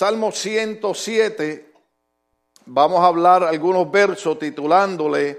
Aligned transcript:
Salmo 0.00 0.32
107, 0.32 1.74
vamos 2.64 3.02
a 3.02 3.06
hablar 3.08 3.44
algunos 3.44 3.90
versos 3.90 4.38
titulándole 4.38 5.38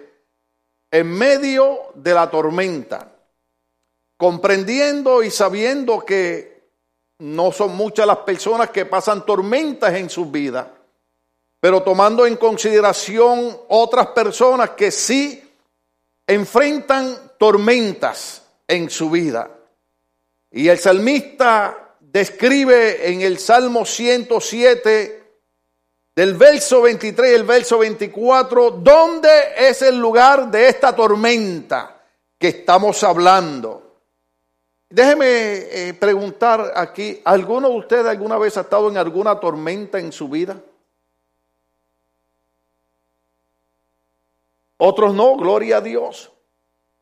En 0.92 1.12
medio 1.12 1.80
de 1.96 2.14
la 2.14 2.30
tormenta, 2.30 3.12
comprendiendo 4.18 5.24
y 5.24 5.32
sabiendo 5.32 6.02
que 6.02 6.70
no 7.18 7.52
son 7.52 7.76
muchas 7.76 8.06
las 8.06 8.18
personas 8.18 8.70
que 8.70 8.86
pasan 8.86 9.26
tormentas 9.26 9.96
en 9.96 10.12
sus 10.12 10.32
vidas, 10.32 10.68
pero 11.60 11.82
tomando 11.82 12.28
en 12.28 12.36
consideración 12.36 13.58
otras 13.68 14.10
personas 14.10 14.70
que 14.78 14.92
sí 14.92 15.44
enfrentan 16.28 17.32
tormentas 17.40 18.46
en 18.68 18.92
su 18.92 19.10
vida. 19.10 19.50
Y 20.52 20.68
el 20.68 20.78
salmista 20.78 21.91
describe 22.12 23.10
en 23.10 23.22
el 23.22 23.38
Salmo 23.38 23.86
107, 23.86 25.20
del 26.14 26.34
verso 26.36 26.82
23 26.82 27.32
y 27.32 27.36
el 27.36 27.44
verso 27.44 27.78
24, 27.80 28.72
dónde 28.72 29.30
es 29.58 29.82
el 29.82 29.98
lugar 29.98 30.52
de 30.52 30.68
esta 30.68 30.94
tormenta 30.94 32.02
que 32.38 32.50
estamos 32.50 33.02
hablando. 33.04 34.00
Déjeme 34.90 35.26
eh, 35.26 35.94
preguntar 35.94 36.74
aquí, 36.76 37.22
¿alguno 37.24 37.70
de 37.70 37.78
ustedes 37.78 38.06
alguna 38.08 38.38
vez 38.38 38.58
ha 38.58 38.62
estado 38.62 38.90
en 38.90 38.98
alguna 38.98 39.40
tormenta 39.40 40.00
en 40.00 40.12
su 40.12 40.28
vida? 40.28 40.58
Otros 44.76 45.14
no, 45.14 45.38
gloria 45.38 45.78
a 45.78 45.82
Dios. 45.82 46.30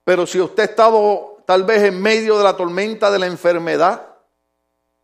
Pero 0.03 0.27
si 0.27 0.39
usted 0.39 0.63
ha 0.63 0.65
estado 0.65 1.37
tal 1.47 1.63
vez 1.63 1.81
en 1.81 1.99
medio 1.99 2.37
de 2.37 2.43
la 2.43 2.55
tormenta 2.55 3.09
de 3.09 3.17
la 3.17 3.25
enfermedad, 3.25 4.08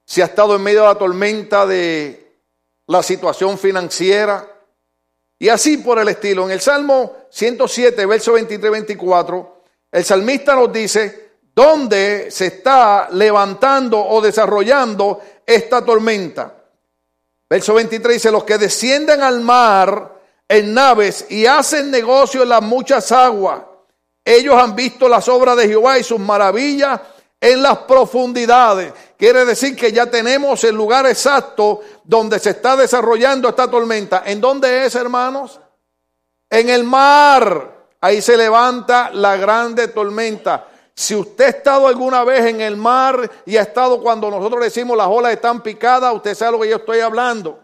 si 0.05 0.21
ha 0.21 0.25
estado 0.25 0.55
en 0.55 0.61
medio 0.61 0.81
de 0.81 0.87
la 0.87 0.97
tormenta 0.97 1.65
de 1.65 2.39
la 2.87 3.01
situación 3.01 3.57
financiera 3.57 4.47
y 5.39 5.49
así 5.49 5.77
por 5.77 5.99
el 5.99 6.07
estilo. 6.07 6.45
En 6.45 6.51
el 6.51 6.61
Salmo 6.61 7.13
107, 7.29 8.05
verso 8.05 8.37
23-24, 8.37 9.49
el 9.91 10.05
salmista 10.05 10.55
nos 10.55 10.71
dice 10.71 11.31
dónde 11.53 12.29
se 12.29 12.47
está 12.47 13.09
levantando 13.11 13.99
o 13.99 14.21
desarrollando 14.21 15.21
esta 15.45 15.83
tormenta. 15.83 16.53
Verso 17.49 17.73
23 17.73 18.15
dice, 18.15 18.31
los 18.31 18.43
que 18.43 18.57
descienden 18.57 19.21
al 19.21 19.41
mar 19.41 20.19
en 20.47 20.73
naves 20.73 21.25
y 21.29 21.45
hacen 21.45 21.89
negocio 21.89 22.43
en 22.43 22.49
las 22.49 22.61
muchas 22.61 23.11
aguas, 23.11 23.61
ellos 24.23 24.55
han 24.55 24.75
visto 24.75 25.07
las 25.07 25.27
obras 25.27 25.55
de 25.57 25.67
Jehová 25.67 25.99
y 25.99 26.03
sus 26.03 26.19
maravillas 26.19 26.99
en 27.45 27.61
las 27.61 27.77
profundidades. 27.79 28.91
Quiere 29.15 29.45
decir 29.45 29.75
que 29.75 29.91
ya 29.91 30.07
tenemos 30.07 30.63
el 30.63 30.75
lugar 30.75 31.05
exacto 31.05 31.81
donde 32.03 32.39
se 32.39 32.49
está 32.49 32.75
desarrollando 32.75 33.49
esta 33.49 33.69
tormenta. 33.69 34.23
¿En 34.25 34.41
dónde 34.41 34.83
es, 34.83 34.95
hermanos? 34.95 35.59
En 36.49 36.69
el 36.69 36.83
mar. 36.83 37.73
Ahí 38.01 38.19
se 38.19 38.35
levanta 38.35 39.11
la 39.11 39.37
grande 39.37 39.89
tormenta. 39.89 40.67
Si 40.95 41.13
usted 41.13 41.45
ha 41.45 41.49
estado 41.49 41.87
alguna 41.87 42.23
vez 42.23 42.45
en 42.45 42.61
el 42.61 42.77
mar 42.77 43.29
y 43.45 43.57
ha 43.57 43.61
estado 43.61 44.01
cuando 44.01 44.31
nosotros 44.31 44.63
decimos 44.63 44.97
las 44.97 45.07
olas 45.07 45.31
están 45.31 45.61
picadas, 45.61 46.15
usted 46.15 46.33
sabe 46.33 46.53
lo 46.53 46.59
que 46.61 46.69
yo 46.69 46.77
estoy 46.77 46.99
hablando. 47.01 47.59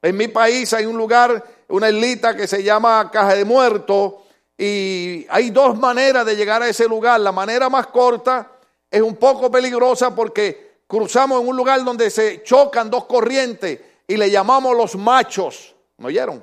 En 0.00 0.16
mi 0.16 0.28
país 0.28 0.72
hay 0.72 0.86
un 0.86 0.96
lugar, 0.96 1.44
una 1.68 1.90
islita 1.90 2.34
que 2.34 2.46
se 2.46 2.62
llama 2.62 3.10
Caja 3.12 3.34
de 3.34 3.44
Muertos 3.44 4.14
y 4.56 5.26
hay 5.28 5.50
dos 5.50 5.76
maneras 5.78 6.24
de 6.24 6.36
llegar 6.36 6.62
a 6.62 6.68
ese 6.68 6.88
lugar. 6.88 7.20
La 7.20 7.32
manera 7.32 7.68
más 7.68 7.88
corta 7.88 8.55
es 8.96 9.02
un 9.02 9.16
poco 9.16 9.50
peligrosa 9.50 10.14
porque 10.14 10.78
cruzamos 10.86 11.42
en 11.42 11.48
un 11.48 11.56
lugar 11.56 11.84
donde 11.84 12.10
se 12.10 12.42
chocan 12.42 12.88
dos 12.90 13.04
corrientes 13.04 13.78
y 14.08 14.16
le 14.16 14.30
llamamos 14.30 14.74
los 14.74 14.96
machos. 14.96 15.74
¿Me 15.98 16.06
oyeron? 16.06 16.42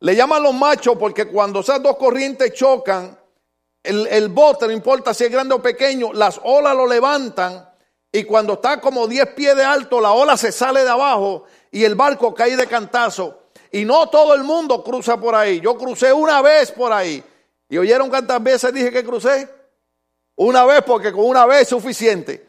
Le 0.00 0.16
llaman 0.16 0.42
los 0.42 0.54
machos 0.54 0.96
porque 0.98 1.26
cuando 1.26 1.60
esas 1.60 1.82
dos 1.82 1.98
corrientes 1.98 2.54
chocan, 2.54 3.18
el, 3.82 4.06
el, 4.06 4.28
bote, 4.28 4.66
no 4.66 4.72
importa 4.72 5.12
si 5.12 5.24
es 5.24 5.30
grande 5.30 5.54
o 5.54 5.62
pequeño, 5.62 6.14
las 6.14 6.40
olas 6.42 6.74
lo 6.74 6.86
levantan 6.86 7.68
y 8.10 8.24
cuando 8.24 8.54
está 8.54 8.80
como 8.80 9.06
10 9.06 9.34
pies 9.34 9.56
de 9.56 9.64
alto, 9.64 10.00
la 10.00 10.12
ola 10.12 10.38
se 10.38 10.52
sale 10.52 10.84
de 10.84 10.90
abajo 10.90 11.44
y 11.70 11.84
el 11.84 11.96
barco 11.96 12.32
cae 12.32 12.56
de 12.56 12.66
cantazo. 12.66 13.42
Y 13.70 13.84
no 13.84 14.08
todo 14.08 14.32
el 14.32 14.42
mundo 14.42 14.82
cruza 14.82 15.20
por 15.20 15.34
ahí. 15.34 15.60
Yo 15.60 15.76
crucé 15.76 16.14
una 16.14 16.40
vez 16.40 16.72
por 16.72 16.90
ahí. 16.90 17.22
¿Y 17.68 17.76
oyeron 17.76 18.08
cuántas 18.08 18.42
veces 18.42 18.72
dije 18.72 18.90
que 18.90 19.04
crucé? 19.04 19.57
Una 20.38 20.64
vez 20.64 20.82
porque 20.86 21.12
con 21.12 21.24
una 21.24 21.46
vez 21.46 21.62
es 21.62 21.68
suficiente. 21.68 22.46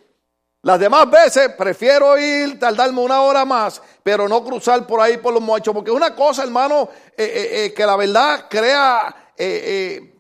Las 0.62 0.80
demás 0.80 1.10
veces 1.10 1.50
prefiero 1.58 2.18
ir, 2.20 2.60
tardarme 2.60 3.02
una 3.02 3.22
hora 3.22 3.46
más, 3.46 3.82
pero 4.04 4.28
no 4.28 4.44
cruzar 4.44 4.86
por 4.86 5.02
ahí 5.02 5.18
por 5.18 5.34
los 5.34 5.42
mochos. 5.42 5.74
Porque 5.74 5.90
una 5.90 6.14
cosa, 6.16 6.44
hermano, 6.44 6.90
eh, 7.18 7.24
eh, 7.24 7.66
eh, 7.66 7.74
que 7.74 7.86
la 7.86 7.96
verdad 7.96 8.46
crea, 8.48 9.34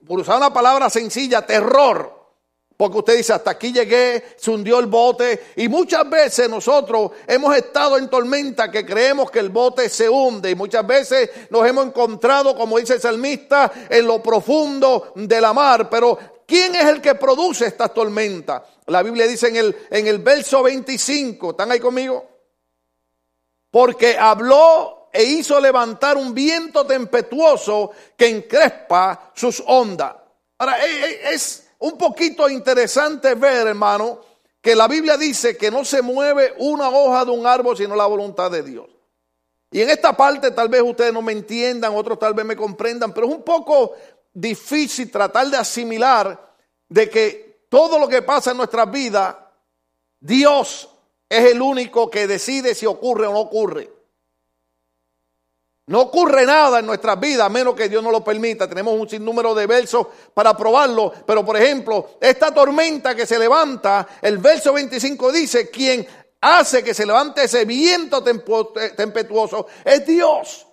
por 0.07 0.19
usar 0.19 0.37
una 0.37 0.51
palabra 0.51 0.89
sencilla, 0.89 1.45
terror. 1.45 2.17
Porque 2.75 2.97
usted 2.97 3.17
dice, 3.17 3.33
hasta 3.33 3.51
aquí 3.51 3.71
llegué, 3.71 4.23
se 4.37 4.49
hundió 4.49 4.79
el 4.79 4.87
bote. 4.87 5.51
Y 5.57 5.67
muchas 5.67 6.09
veces 6.09 6.49
nosotros 6.49 7.11
hemos 7.27 7.55
estado 7.55 7.97
en 7.97 8.09
tormenta 8.09 8.71
que 8.71 8.83
creemos 8.83 9.29
que 9.29 9.39
el 9.39 9.49
bote 9.49 9.89
se 9.89 10.09
hunde. 10.09 10.49
Y 10.49 10.55
muchas 10.55 10.87
veces 10.87 11.29
nos 11.51 11.67
hemos 11.67 11.85
encontrado, 11.85 12.55
como 12.55 12.79
dice 12.79 12.93
el 12.93 13.01
salmista, 13.01 13.71
en 13.89 14.07
lo 14.07 14.23
profundo 14.23 15.11
de 15.13 15.39
la 15.39 15.53
mar. 15.53 15.87
Pero 15.87 16.38
¿quién 16.49 16.73
es 16.73 16.85
el 16.85 16.99
que 16.99 17.13
produce 17.13 17.67
esta 17.67 17.87
tormenta? 17.87 18.65
La 18.87 19.03
Biblia 19.03 19.27
dice 19.27 19.47
en 19.49 19.55
el, 19.57 19.87
en 19.91 20.07
el 20.07 20.17
verso 20.17 20.63
25, 20.63 21.51
¿están 21.51 21.71
ahí 21.71 21.79
conmigo? 21.79 22.27
Porque 23.69 24.17
habló 24.17 25.09
e 25.13 25.23
hizo 25.23 25.59
levantar 25.59 26.17
un 26.17 26.33
viento 26.33 26.85
tempestuoso 26.85 27.91
que 28.17 28.27
encrespa 28.27 29.31
sus 29.35 29.63
ondas. 29.67 30.15
Ahora, 30.57 30.77
es 30.83 31.67
un 31.77 31.97
poquito 31.97 32.49
interesante 32.49 33.35
ver, 33.35 33.67
hermano, 33.67 34.19
que 34.59 34.75
la 34.75 34.87
Biblia 34.87 35.17
dice 35.17 35.55
que 35.55 35.69
no 35.69 35.85
se 35.85 36.01
mueve 36.01 36.55
una 36.57 36.89
hoja 36.89 37.25
de 37.25 37.31
un 37.31 37.45
árbol 37.45 37.77
sino 37.77 37.95
la 37.95 38.07
voluntad 38.07 38.49
de 38.49 38.63
Dios. 38.63 38.87
Y 39.71 39.81
en 39.81 39.89
esta 39.91 40.17
parte 40.17 40.49
tal 40.49 40.67
vez 40.67 40.81
ustedes 40.81 41.13
no 41.13 41.21
me 41.21 41.31
entiendan, 41.31 41.95
otros 41.95 42.17
tal 42.17 42.33
vez 42.33 42.43
me 42.43 42.55
comprendan, 42.55 43.13
pero 43.13 43.27
es 43.27 43.33
un 43.35 43.43
poco 43.43 43.93
difícil 44.33 45.11
tratar 45.11 45.47
de 45.47 45.57
asimilar 45.57 46.55
de 46.87 47.09
que 47.09 47.65
todo 47.69 47.99
lo 47.99 48.07
que 48.07 48.21
pasa 48.21 48.51
en 48.51 48.57
nuestra 48.57 48.85
vida, 48.85 49.53
Dios 50.19 50.89
es 51.27 51.51
el 51.51 51.61
único 51.61 52.09
que 52.09 52.27
decide 52.27 52.73
si 52.73 52.85
ocurre 52.85 53.27
o 53.27 53.33
no 53.33 53.39
ocurre. 53.39 53.91
No 55.89 56.01
ocurre 56.01 56.45
nada 56.45 56.79
en 56.79 56.85
nuestras 56.85 57.19
vidas 57.19 57.47
a 57.47 57.49
menos 57.49 57.73
que 57.73 57.89
Dios 57.89 58.03
no 58.03 58.11
lo 58.11 58.23
permita. 58.23 58.69
Tenemos 58.69 58.93
un 58.93 59.09
sinnúmero 59.09 59.55
de 59.55 59.65
versos 59.65 60.05
para 60.35 60.55
probarlo. 60.55 61.11
Pero 61.25 61.43
por 61.43 61.57
ejemplo, 61.57 62.11
esta 62.21 62.53
tormenta 62.53 63.15
que 63.15 63.25
se 63.25 63.39
levanta, 63.39 64.07
el 64.21 64.37
verso 64.37 64.71
25 64.71 65.31
dice, 65.31 65.71
quien 65.71 66.05
hace 66.41 66.83
que 66.83 66.93
se 66.93 67.07
levante 67.07 67.43
ese 67.43 67.65
viento 67.65 68.23
tempestuoso 68.23 69.65
es 69.83 70.05
Dios. 70.05 70.67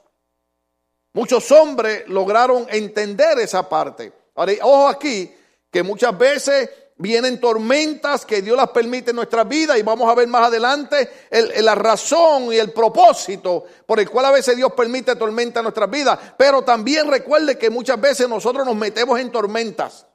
Muchos 1.17 1.51
hombres 1.51 2.07
lograron 2.09 2.67
entender 2.69 3.39
esa 3.39 3.67
parte. 3.67 4.13
Ahora, 4.35 4.53
ojo 4.61 4.87
aquí, 4.87 5.35
que 5.71 5.83
muchas 5.83 6.17
veces 6.19 6.69
vienen 6.99 7.41
tormentas 7.41 8.27
que 8.27 8.43
Dios 8.43 8.55
las 8.55 8.69
permite 8.69 9.13
en 9.13 9.17
nuestra 9.17 9.43
vida 9.43 9.79
y 9.79 9.83
vamos 9.83 10.11
a 10.11 10.15
ver 10.15 10.29
más 10.29 10.49
adelante 10.49 11.09
la 11.31 11.75
razón 11.75 12.53
y 12.53 12.59
el 12.59 12.71
propósito 12.71 13.65
por 13.87 13.99
el 13.99 14.11
cual 14.11 14.27
a 14.27 14.31
veces 14.31 14.59
Dios 14.59 14.75
permite 14.75 15.17
tormentas 15.17 15.61
en 15.61 15.65
nuestras 15.65 15.91
vidas. 15.91 16.19
Pero 16.37 16.61
también 16.61 17.09
recuerde 17.09 17.57
que 17.57 17.71
muchas 17.71 17.99
veces 17.99 18.29
nosotros 18.29 18.67
nos 18.67 18.77
metemos 18.77 19.19
en 19.19 19.33
tormentas. 19.33 20.07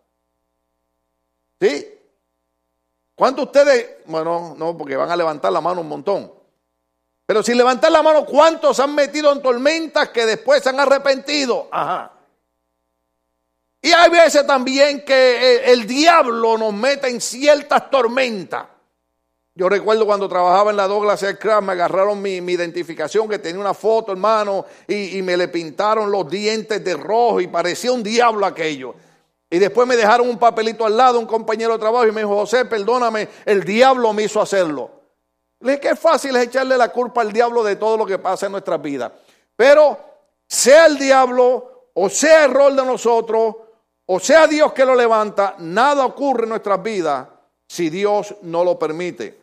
¿Sí? 1.60 1.98
¿Cuántos 3.16 3.46
ustedes? 3.48 4.06
Bueno, 4.06 4.54
no, 4.56 4.78
porque 4.78 4.96
van 4.96 5.10
a 5.10 5.16
levantar 5.16 5.52
la 5.52 5.62
mano 5.62 5.82
un 5.82 5.88
montón. 5.88 6.41
Pero 7.32 7.44
si 7.44 7.54
levantan 7.54 7.94
la 7.94 8.04
mano, 8.04 8.26
¿cuántos 8.26 8.78
han 8.82 8.94
metido 8.94 9.32
en 9.32 9.42
tormentas 9.42 10.10
que 10.10 10.26
después 10.26 10.62
se 10.62 10.68
han 10.68 10.82
arrepentido? 10.82 11.70
Ajá. 11.72 12.12
Y 13.82 13.90
hay 13.90 14.10
veces 14.10 14.46
también 14.46 15.06
que 15.06 15.14
eh, 15.14 15.72
el 15.72 15.88
diablo 15.88 16.58
nos 16.58 16.74
mete 16.74 17.08
en 17.08 17.22
ciertas 17.22 17.90
tormentas. 17.90 18.66
Yo 19.56 19.70
recuerdo 19.70 20.06
cuando 20.06 20.28
trabajaba 20.28 20.72
en 20.72 20.76
la 20.76 20.90
Douglas 20.90 21.24
Aircraft, 21.24 21.64
me 21.64 21.72
agarraron 21.72 22.22
mi, 22.22 22.36
identificación 22.36 23.30
que 23.30 23.40
tenía 23.40 23.62
una 23.62 23.74
foto, 23.74 24.12
hermano, 24.12 24.66
y, 24.86 25.18
y, 25.18 25.22
me 25.22 25.38
le 25.38 25.48
pintaron 25.48 26.12
los 26.12 26.30
dientes 26.30 26.84
de 26.84 26.98
rojo 26.98 27.40
y 27.40 27.48
parecía 27.48 27.94
un 27.94 28.04
diablo 28.04 28.46
aquello. 28.46 28.94
Y 29.50 29.58
después 29.58 29.88
me 29.88 29.96
dejaron 29.96 30.28
un 30.28 30.38
papelito 30.38 30.86
al 30.86 30.98
lado, 30.98 31.18
un 31.18 31.28
compañero 31.28 31.72
de 31.72 31.80
trabajo, 31.80 32.06
y 32.06 32.12
me 32.12 32.24
dijo, 32.24 32.36
José, 32.36 32.66
perdóname, 32.66 33.30
el 33.46 33.64
diablo 33.64 34.12
me 34.12 34.24
hizo 34.24 34.42
hacerlo. 34.42 35.01
Qué 35.62 35.96
fácil 35.96 36.36
es 36.36 36.44
echarle 36.44 36.78
la 36.78 36.90
culpa 36.90 37.22
al 37.22 37.32
diablo 37.32 37.64
de 37.64 37.76
todo 37.76 37.98
lo 37.98 38.06
que 38.06 38.18
pasa 38.18 38.48
en 38.48 38.54
nuestras 38.54 38.82
vidas. 38.82 39.12
Pero 39.56 39.98
sea 40.48 40.88
el 40.88 40.98
diablo 40.98 41.90
o 41.94 42.10
sea 42.10 42.46
error 42.46 42.74
de 42.74 42.86
nosotros, 42.86 43.56
o 44.06 44.20
sea 44.20 44.48
Dios 44.48 44.74
que 44.74 44.86
lo 44.86 44.96
levanta, 44.96 45.56
nada 45.60 46.06
ocurre 46.06 46.44
en 46.44 46.50
nuestras 46.50 46.82
vidas 46.82 47.28
si 47.68 47.90
Dios 47.90 48.36
no 48.42 48.64
lo 48.64 48.78
permite. 48.78 49.40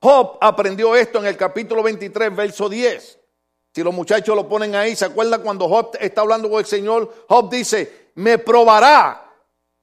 Job 0.00 0.36
aprendió 0.40 0.94
esto 0.94 1.18
en 1.18 1.26
el 1.26 1.36
capítulo 1.36 1.82
23, 1.82 2.34
verso 2.34 2.68
10. 2.68 3.18
Si 3.74 3.82
los 3.82 3.94
muchachos 3.94 4.36
lo 4.36 4.46
ponen 4.48 4.74
ahí, 4.74 4.94
¿se 4.94 5.06
acuerdan 5.06 5.42
cuando 5.42 5.68
Job 5.68 5.96
está 5.98 6.20
hablando 6.20 6.50
con 6.50 6.58
el 6.58 6.66
Señor? 6.66 7.24
Job 7.28 7.50
dice, 7.50 8.10
me 8.14 8.38
probará, 8.38 9.32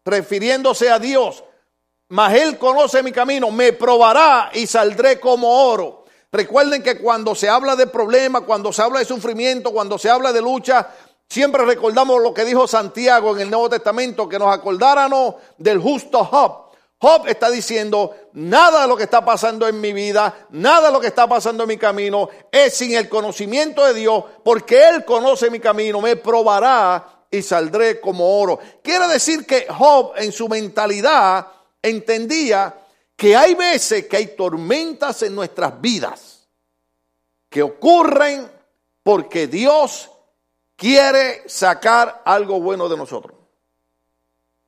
refiriéndose 0.05 0.89
a 0.89 0.99
Dios, 0.99 1.43
mas 2.11 2.33
Él 2.33 2.57
conoce 2.57 3.01
mi 3.03 3.13
camino, 3.13 3.51
me 3.51 3.71
probará 3.71 4.51
y 4.53 4.67
saldré 4.67 5.17
como 5.17 5.47
oro. 5.49 6.03
Recuerden 6.29 6.83
que 6.83 6.99
cuando 6.99 7.33
se 7.35 7.47
habla 7.47 7.77
de 7.77 7.87
problemas, 7.87 8.41
cuando 8.41 8.73
se 8.73 8.81
habla 8.81 8.99
de 8.99 9.05
sufrimiento, 9.05 9.71
cuando 9.71 9.97
se 9.97 10.09
habla 10.09 10.33
de 10.33 10.41
lucha, 10.41 10.89
siempre 11.29 11.63
recordamos 11.63 12.21
lo 12.21 12.33
que 12.33 12.43
dijo 12.43 12.67
Santiago 12.67 13.33
en 13.33 13.43
el 13.43 13.49
Nuevo 13.49 13.69
Testamento, 13.69 14.27
que 14.27 14.37
nos 14.37 14.53
acordáramos 14.53 15.35
del 15.57 15.79
justo 15.79 16.25
Job. 16.25 16.71
Job 16.97 17.27
está 17.27 17.49
diciendo, 17.49 18.13
nada 18.33 18.81
de 18.81 18.87
lo 18.89 18.97
que 18.97 19.03
está 19.03 19.23
pasando 19.23 19.65
en 19.65 19.79
mi 19.79 19.93
vida, 19.93 20.47
nada 20.49 20.87
de 20.87 20.93
lo 20.93 20.99
que 20.99 21.07
está 21.07 21.27
pasando 21.29 21.63
en 21.63 21.69
mi 21.69 21.77
camino 21.77 22.27
es 22.51 22.75
sin 22.75 22.93
el 22.93 23.07
conocimiento 23.07 23.85
de 23.85 23.93
Dios, 23.93 24.25
porque 24.43 24.89
Él 24.89 25.05
conoce 25.05 25.49
mi 25.49 25.61
camino, 25.61 26.01
me 26.01 26.17
probará 26.17 27.23
y 27.31 27.41
saldré 27.41 28.01
como 28.01 28.37
oro. 28.37 28.59
Quiere 28.83 29.07
decir 29.07 29.45
que 29.45 29.65
Job 29.69 30.11
en 30.17 30.33
su 30.33 30.49
mentalidad 30.49 31.47
entendía 31.81 32.75
que 33.15 33.35
hay 33.35 33.53
veces 33.55 34.07
que 34.07 34.17
hay 34.17 34.27
tormentas 34.35 35.21
en 35.23 35.35
nuestras 35.35 35.79
vidas 35.79 36.47
que 37.49 37.61
ocurren 37.61 38.49
porque 39.03 39.47
Dios 39.47 40.09
quiere 40.75 41.47
sacar 41.47 42.23
algo 42.25 42.59
bueno 42.59 42.89
de 42.89 42.97
nosotros. 42.97 43.37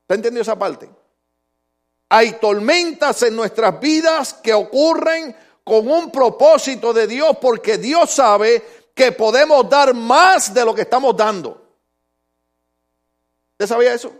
¿Está 0.02 0.16
entendiendo 0.16 0.42
esa 0.42 0.60
parte? 0.60 0.90
Hay 2.10 2.34
tormentas 2.34 3.24
en 3.24 3.36
nuestras 3.36 3.80
vidas 3.80 4.34
que 4.36 4.54
ocurren 4.54 5.36
con 5.64 5.90
un 5.90 6.12
propósito 6.12 6.94
de 6.94 7.08
Dios 7.08 7.38
porque 7.42 7.78
Dios 7.78 8.12
sabe 8.12 8.64
que 8.94 9.12
podemos 9.14 9.68
dar 9.68 9.94
más 9.94 10.54
de 10.54 10.64
lo 10.66 10.76
que 10.76 10.82
estamos 10.82 11.18
dando. 11.18 11.60
¿Usted 13.54 13.68
sabía 13.68 13.94
eso? 13.94 14.14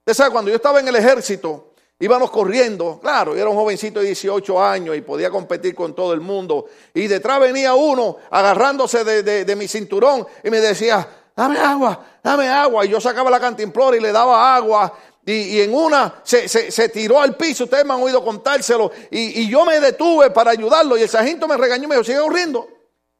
Usted 0.00 0.14
sabe, 0.14 0.32
cuando 0.32 0.50
yo 0.50 0.56
estaba 0.56 0.80
en 0.80 0.88
el 0.88 0.96
ejército, 0.96 1.65
íbamos 1.98 2.30
corriendo, 2.30 2.98
claro, 3.00 3.34
yo 3.34 3.40
era 3.40 3.50
un 3.50 3.56
jovencito 3.56 4.00
de 4.00 4.06
18 4.06 4.62
años 4.62 4.96
y 4.96 5.00
podía 5.00 5.30
competir 5.30 5.74
con 5.74 5.94
todo 5.94 6.12
el 6.12 6.20
mundo. 6.20 6.66
Y 6.94 7.06
detrás 7.06 7.40
venía 7.40 7.74
uno 7.74 8.16
agarrándose 8.30 9.04
de, 9.04 9.44
de 9.44 9.56
mi 9.56 9.68
cinturón 9.68 10.26
y 10.44 10.50
me 10.50 10.60
decía, 10.60 11.08
dame 11.34 11.58
agua, 11.58 12.04
dame 12.22 12.48
agua. 12.48 12.84
Y 12.84 12.90
yo 12.90 13.00
sacaba 13.00 13.30
la 13.30 13.40
cantimplora 13.40 13.96
y 13.96 14.00
le 14.00 14.12
daba 14.12 14.54
agua 14.54 14.92
y, 15.28 15.60
en 15.60 15.74
una 15.74 16.22
se, 16.22 16.88
tiró 16.88 17.20
al 17.20 17.36
piso, 17.36 17.64
ustedes 17.64 17.84
me 17.84 17.94
han 17.94 18.00
oído 18.00 18.24
contárselo, 18.24 18.92
y, 19.10 19.48
yo 19.48 19.64
me 19.64 19.80
detuve 19.80 20.30
para 20.30 20.52
ayudarlo 20.52 20.96
y 20.96 21.02
el 21.02 21.08
sargento 21.08 21.48
me 21.48 21.56
regañó 21.56 21.84
y 21.84 21.86
me 21.88 21.96
dijo, 21.96 22.04
sigue 22.04 22.20
corriendo, 22.20 22.68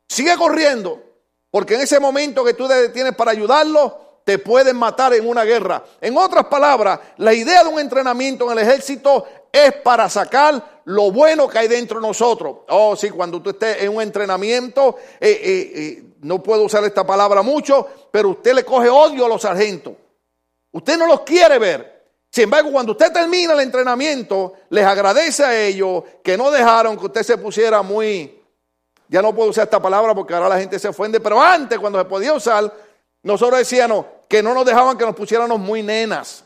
sigue 0.09 0.37
corriendo, 0.37 1.03
porque 1.51 1.75
en 1.75 1.81
ese 1.81 1.99
momento 1.99 2.45
que 2.45 2.55
tú 2.55 2.69
te 2.69 2.75
detienes 2.75 3.17
para 3.17 3.33
ayudarlo, 3.33 4.06
te 4.27 4.41
pueden 4.41 4.77
matar 4.77 5.15
en 5.15 5.25
una 5.25 5.45
guerra. 5.45 5.85
En 6.01 6.17
otras 6.17 6.47
palabras, 6.47 6.99
la 7.19 7.33
idea 7.33 7.63
de 7.63 7.69
un 7.69 7.79
entrenamiento 7.79 8.45
en 8.45 8.59
el 8.59 8.67
ejército 8.67 9.25
es 9.53 9.73
para 9.73 10.09
sacar 10.09 10.81
lo 10.87 11.13
bueno 11.13 11.47
que 11.47 11.61
hay 11.61 11.69
dentro 11.69 12.01
de 12.01 12.09
nosotros. 12.09 12.57
Oh, 12.69 12.97
sí, 12.97 13.09
cuando 13.11 13.41
tú 13.41 13.51
estés 13.51 13.83
en 13.83 13.95
un 13.95 14.03
entrenamiento, 14.03 14.97
eh, 15.21 15.31
eh, 15.31 15.73
eh, 15.75 16.03
no 16.23 16.43
puedo 16.43 16.65
usar 16.65 16.83
esta 16.83 17.07
palabra 17.07 17.43
mucho, 17.43 17.87
pero 18.11 18.31
usted 18.31 18.53
le 18.53 18.65
coge 18.65 18.89
odio 18.89 19.27
a 19.27 19.29
los 19.29 19.43
sargentos. 19.43 19.95
Usted 20.73 20.99
no 20.99 21.07
los 21.07 21.21
quiere 21.21 21.61
ver. 21.61 22.09
Sin 22.29 22.45
embargo, 22.45 22.73
cuando 22.73 22.93
usted 22.93 23.13
termina 23.13 23.53
el 23.53 23.61
entrenamiento, 23.61 24.55
les 24.71 24.85
agradece 24.85 25.45
a 25.45 25.57
ellos 25.57 26.03
que 26.25 26.37
no 26.37 26.51
dejaron 26.51 26.99
que 26.99 27.07
usted 27.07 27.23
se 27.23 27.39
pusiera 27.39 27.81
muy, 27.81 28.43
ya 29.07 29.23
no 29.23 29.33
puedo 29.33 29.51
usar 29.51 29.67
esta 29.67 29.81
palabra 29.81 30.17
porque 30.17 30.35
ahora 30.35 30.49
la 30.49 30.59
gente 30.59 30.81
se 30.81 30.89
ofende, 30.89 31.21
pero 31.21 31.41
antes 31.41 31.79
cuando 31.79 32.01
se 32.01 32.07
podía 32.07 32.33
usar, 32.33 32.73
nosotros 33.23 33.59
decíamos 33.59 34.07
que 34.29 34.43
no 34.43 34.55
nos 34.55 34.65
dejaban 34.65 34.99
que 34.99 35.07
nos 35.07 35.15
pusiéramos 35.15 35.59
muy 35.59 35.83
nenas. 35.83 36.45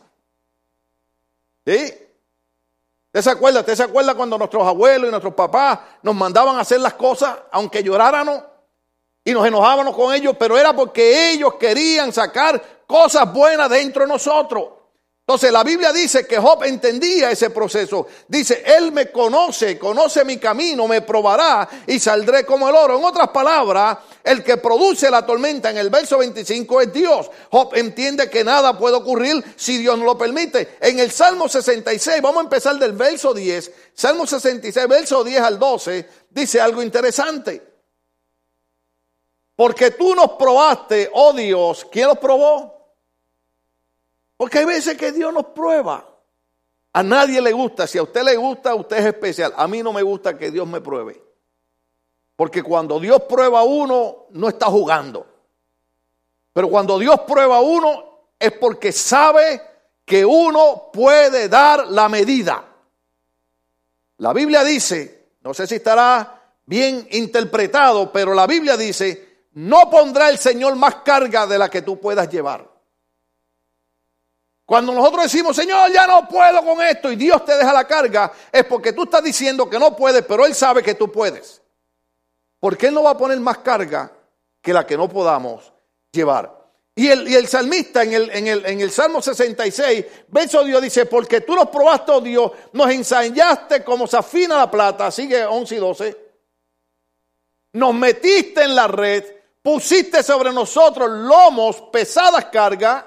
¿Sí? 1.67 1.95
¿Usted 3.07 3.23
se 3.23 3.31
acuerda? 3.31 3.61
¿Usted 3.61 3.75
se 3.75 3.83
acuerda 3.83 4.15
cuando 4.15 4.39
nuestros 4.39 4.67
abuelos 4.67 5.09
y 5.09 5.11
nuestros 5.11 5.35
papás 5.35 5.81
nos 6.03 6.15
mandaban 6.15 6.57
a 6.57 6.61
hacer 6.61 6.81
las 6.81 6.95
cosas, 6.95 7.37
aunque 7.51 7.83
lloráramos? 7.83 8.43
Y 9.25 9.33
nos 9.33 9.47
enojábamos 9.47 9.95
con 9.95 10.15
ellos, 10.15 10.37
pero 10.39 10.57
era 10.57 10.73
porque 10.73 11.33
ellos 11.33 11.55
querían 11.55 12.13
sacar 12.13 12.63
cosas 12.87 13.33
buenas 13.33 13.69
dentro 13.69 14.03
de 14.03 14.09
nosotros. 14.09 14.69
Entonces 15.21 15.53
la 15.53 15.63
Biblia 15.63 15.93
dice 15.93 16.27
que 16.27 16.39
Job 16.39 16.65
entendía 16.65 17.31
ese 17.31 17.51
proceso. 17.51 18.07
Dice, 18.27 18.65
Él 18.67 18.91
me 18.91 19.13
conoce, 19.13 19.79
conoce 19.79 20.25
mi 20.25 20.39
camino, 20.39 20.89
me 20.89 21.03
probará 21.03 21.69
y 21.87 22.01
saldré 22.01 22.45
como 22.45 22.69
el 22.69 22.75
oro. 22.75 22.99
En 22.99 23.05
otras 23.05 23.29
palabras, 23.29 23.99
el 24.23 24.45
que 24.45 24.57
produce 24.57 25.11
la 25.11 25.25
tormenta 25.25 25.71
en 25.71 25.79
el 25.79 25.91
verso 25.91 26.19
25 26.19 26.81
es 26.83 26.93
Dios. 26.93 27.31
Job 27.51 27.73
entiende 27.75 28.29
que 28.29 28.45
nada 28.45 28.77
puede 28.79 28.97
ocurrir 28.97 29.43
si 29.57 29.79
Dios 29.79 29.99
no 29.99 30.05
lo 30.05 30.19
permite. 30.19 30.77
En 30.81 30.99
el 30.99 31.11
Salmo 31.11 31.49
66, 31.49 32.21
vamos 32.23 32.41
a 32.41 32.45
empezar 32.45 32.79
del 32.79 32.93
verso 32.93 33.33
10. 33.33 33.73
Salmo 33.95 34.27
66, 34.27 34.89
verso 34.89 35.25
10 35.25 35.41
al 35.41 35.59
12, 35.59 36.09
dice 36.31 36.61
algo 36.61 36.83
interesante. 36.83 37.63
Porque 39.57 39.91
tú 39.91 40.15
nos 40.15 40.33
probaste, 40.33 41.11
oh 41.13 41.33
Dios, 41.33 41.87
¿quién 41.91 42.09
los 42.09 42.19
probó? 42.19 42.95
Porque 44.37 44.59
hay 44.59 44.65
veces 44.65 44.97
que 44.97 45.13
Dios 45.13 45.33
nos 45.35 45.47
prueba. 45.47 46.07
A 46.93 47.03
nadie 47.03 47.41
le 47.41 47.53
gusta. 47.53 47.87
Si 47.87 47.99
a 47.99 48.03
usted 48.03 48.23
le 48.23 48.37
gusta, 48.37 48.75
usted 48.75 48.97
es 48.99 49.07
especial. 49.07 49.53
A 49.57 49.69
mí 49.69 49.83
no 49.83 49.93
me 49.93 50.03
gusta 50.03 50.37
que 50.37 50.51
Dios 50.51 50.67
me 50.67 50.81
pruebe. 50.81 51.30
Porque 52.41 52.63
cuando 52.63 52.99
Dios 52.99 53.25
prueba 53.29 53.61
a 53.61 53.65
uno, 53.65 54.29
no 54.31 54.49
está 54.49 54.65
jugando. 54.65 55.27
Pero 56.55 56.71
cuando 56.71 56.99
Dios 56.99 57.21
prueba 57.27 57.59
a 57.59 57.61
uno, 57.61 58.31
es 58.39 58.53
porque 58.53 58.93
sabe 58.93 59.61
que 60.07 60.25
uno 60.25 60.89
puede 60.91 61.51
dar 61.51 61.89
la 61.89 62.09
medida. 62.09 62.65
La 64.17 64.33
Biblia 64.33 64.65
dice, 64.65 65.33
no 65.43 65.53
sé 65.53 65.67
si 65.67 65.75
estará 65.75 66.55
bien 66.65 67.07
interpretado, 67.11 68.11
pero 68.11 68.33
la 68.33 68.47
Biblia 68.47 68.79
dice, 68.79 69.43
no 69.53 69.91
pondrá 69.91 70.31
el 70.31 70.39
Señor 70.39 70.77
más 70.77 70.95
carga 71.05 71.47
de 71.47 71.59
la 71.59 71.69
que 71.69 71.83
tú 71.83 72.01
puedas 72.01 72.31
llevar. 72.31 72.67
Cuando 74.65 74.95
nosotros 74.95 75.25
decimos, 75.25 75.55
Señor, 75.55 75.93
ya 75.93 76.07
no 76.07 76.27
puedo 76.27 76.65
con 76.65 76.81
esto 76.81 77.13
y 77.13 77.17
Dios 77.17 77.45
te 77.45 77.55
deja 77.55 77.75
la 77.75 77.87
carga, 77.87 78.33
es 78.51 78.65
porque 78.65 78.95
tú 78.95 79.03
estás 79.03 79.23
diciendo 79.23 79.69
que 79.69 79.79
no 79.79 79.95
puedes, 79.95 80.25
pero 80.25 80.47
Él 80.47 80.55
sabe 80.55 80.83
que 80.83 80.95
tú 80.95 81.13
puedes. 81.13 81.61
Porque 82.61 82.87
Él 82.87 82.95
no 82.95 83.03
va 83.03 83.11
a 83.11 83.19
poner 83.19 83.41
más 83.41 83.59
carga 83.59 84.13
que 84.63 84.73
la 84.73 84.87
que 84.87 84.97
no 84.97 85.09
podamos 85.09 85.73
llevar. 86.13 86.61
Y 86.95 87.09
el, 87.09 87.49
salmista 87.49 88.03
en 88.03 88.13
el, 88.13 88.31
en, 88.31 88.47
el, 88.47 88.67
en 88.67 88.81
el 88.83 88.91
Salmo 88.91 89.23
66, 89.23 90.05
verso 90.29 90.63
Dios 90.63 90.83
dice, 90.83 91.07
porque 91.07 91.41
tú 91.41 91.55
nos 91.55 91.71
probaste, 91.71 92.13
oh 92.13 92.21
Dios, 92.21 92.53
nos 92.75 92.91
ensañaste 92.91 93.83
como 93.83 94.07
se 94.07 94.19
afina 94.19 94.59
la 94.59 94.71
plata, 94.71 95.11
sigue 95.11 95.43
11 95.43 95.75
y 95.75 95.79
12, 95.79 96.19
nos 97.73 97.95
metiste 97.95 98.65
en 98.65 98.75
la 98.75 98.87
red, 98.87 99.25
pusiste 99.63 100.23
sobre 100.23 100.53
nosotros 100.53 101.09
lomos, 101.09 101.81
pesadas 101.91 102.47
cargas, 102.47 103.05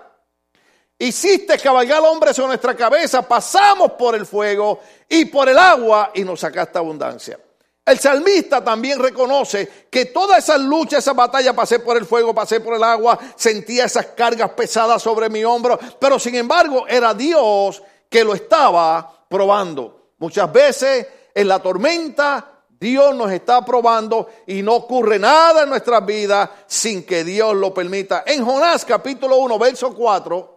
Hiciste 1.04 1.58
cabalgar 1.58 2.02
hombre 2.02 2.34
sobre 2.34 2.50
nuestra 2.50 2.76
cabeza, 2.76 3.28
pasamos 3.28 3.92
por 3.94 4.16
el 4.16 4.26
fuego 4.26 4.80
y 5.10 5.26
por 5.26 5.50
el 5.50 5.58
agua 5.58 6.12
y 6.14 6.24
nos 6.24 6.40
sacaste 6.40 6.78
abundancia. 6.78 7.38
El 7.86 8.00
salmista 8.00 8.64
también 8.64 9.00
reconoce 9.00 9.88
que 9.90 10.06
toda 10.06 10.38
esa 10.38 10.58
lucha, 10.58 11.00
esa 11.00 11.14
batalla, 11.14 11.54
pasé 11.54 11.80
por 11.80 11.98
el 11.98 12.06
fuego, 12.06 12.34
pasé 12.34 12.62
por 12.62 12.76
el 12.76 12.84
agua, 12.84 13.20
sentía 13.36 13.86
esas 13.86 14.08
cargas 14.08 14.52
pesadas 14.52 15.02
sobre 15.02 15.30
mi 15.30 15.44
hombro, 15.44 15.78
pero 16.00 16.18
sin 16.18 16.36
embargo 16.36 16.88
era 16.88 17.14
Dios 17.14 17.84
que 18.10 18.24
lo 18.24 18.34
estaba 18.34 19.26
probando. 19.28 20.14
Muchas 20.20 20.52
veces 20.52 21.08
en 21.36 21.48
la 21.48 21.60
tormenta 21.60 22.50
Dios 22.70 23.14
nos 23.16 23.32
está 23.32 23.64
probando 23.66 24.30
y 24.48 24.62
no 24.62 24.76
ocurre 24.76 25.20
nada 25.20 25.64
en 25.64 25.70
nuestras 25.70 26.06
vidas 26.06 26.50
sin 26.68 27.06
que 27.06 27.24
Dios 27.24 27.54
lo 27.56 27.74
permita. 27.74 28.24
En 28.26 28.46
Jonás 28.46 28.86
capítulo 28.86 29.38
1, 29.38 29.60
verso 29.60 29.94
4, 29.94 30.54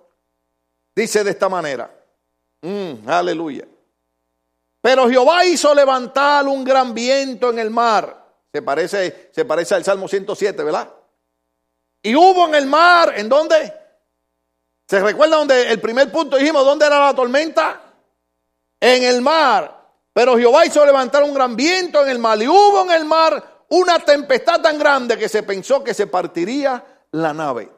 Dice 0.96 1.22
de 1.22 1.30
esta 1.30 1.50
manera. 1.50 1.90
Mm, 2.62 3.06
aleluya. 3.06 3.68
Pero 4.86 5.08
Jehová 5.08 5.44
hizo 5.44 5.74
levantar 5.74 6.46
un 6.46 6.62
gran 6.62 6.94
viento 6.94 7.50
en 7.50 7.58
el 7.58 7.70
mar. 7.70 8.24
Se 8.52 8.62
parece, 8.62 9.30
se 9.32 9.44
parece 9.44 9.74
al 9.74 9.82
Salmo 9.82 10.06
107, 10.06 10.62
¿verdad? 10.62 10.88
Y 12.02 12.14
hubo 12.14 12.46
en 12.46 12.54
el 12.54 12.66
mar, 12.66 13.12
¿en 13.16 13.28
dónde? 13.28 13.74
¿Se 14.86 15.00
recuerda 15.00 15.38
donde 15.38 15.72
el 15.72 15.80
primer 15.80 16.12
punto 16.12 16.36
dijimos, 16.36 16.64
dónde 16.64 16.86
era 16.86 17.00
la 17.00 17.14
tormenta? 17.14 17.80
En 18.78 19.02
el 19.02 19.22
mar. 19.22 19.76
Pero 20.12 20.38
Jehová 20.38 20.64
hizo 20.64 20.86
levantar 20.86 21.24
un 21.24 21.34
gran 21.34 21.56
viento 21.56 22.04
en 22.04 22.08
el 22.08 22.20
mar. 22.20 22.40
Y 22.40 22.46
hubo 22.46 22.84
en 22.84 22.92
el 22.92 23.04
mar 23.04 23.64
una 23.70 23.98
tempestad 23.98 24.60
tan 24.60 24.78
grande 24.78 25.18
que 25.18 25.28
se 25.28 25.42
pensó 25.42 25.82
que 25.82 25.94
se 25.94 26.06
partiría 26.06 26.84
la 27.10 27.34
nave. 27.34 27.72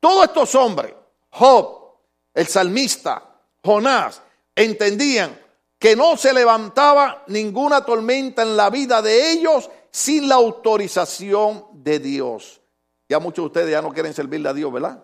Todos 0.00 0.24
estos 0.24 0.54
hombres, 0.54 0.94
Job, 1.32 1.98
el 2.32 2.46
salmista, 2.46 3.22
Jonás, 3.62 4.22
entendían, 4.54 5.38
que 5.80 5.96
no 5.96 6.18
se 6.18 6.34
levantaba 6.34 7.24
ninguna 7.28 7.84
tormenta 7.86 8.42
en 8.42 8.54
la 8.54 8.68
vida 8.68 9.00
de 9.00 9.32
ellos 9.32 9.70
sin 9.90 10.28
la 10.28 10.34
autorización 10.34 11.64
de 11.72 11.98
Dios. 11.98 12.60
Ya 13.08 13.18
muchos 13.18 13.44
de 13.44 13.46
ustedes 13.46 13.70
ya 13.70 13.80
no 13.80 13.90
quieren 13.90 14.12
servirle 14.12 14.50
a 14.50 14.52
Dios, 14.52 14.70
¿verdad? 14.70 15.02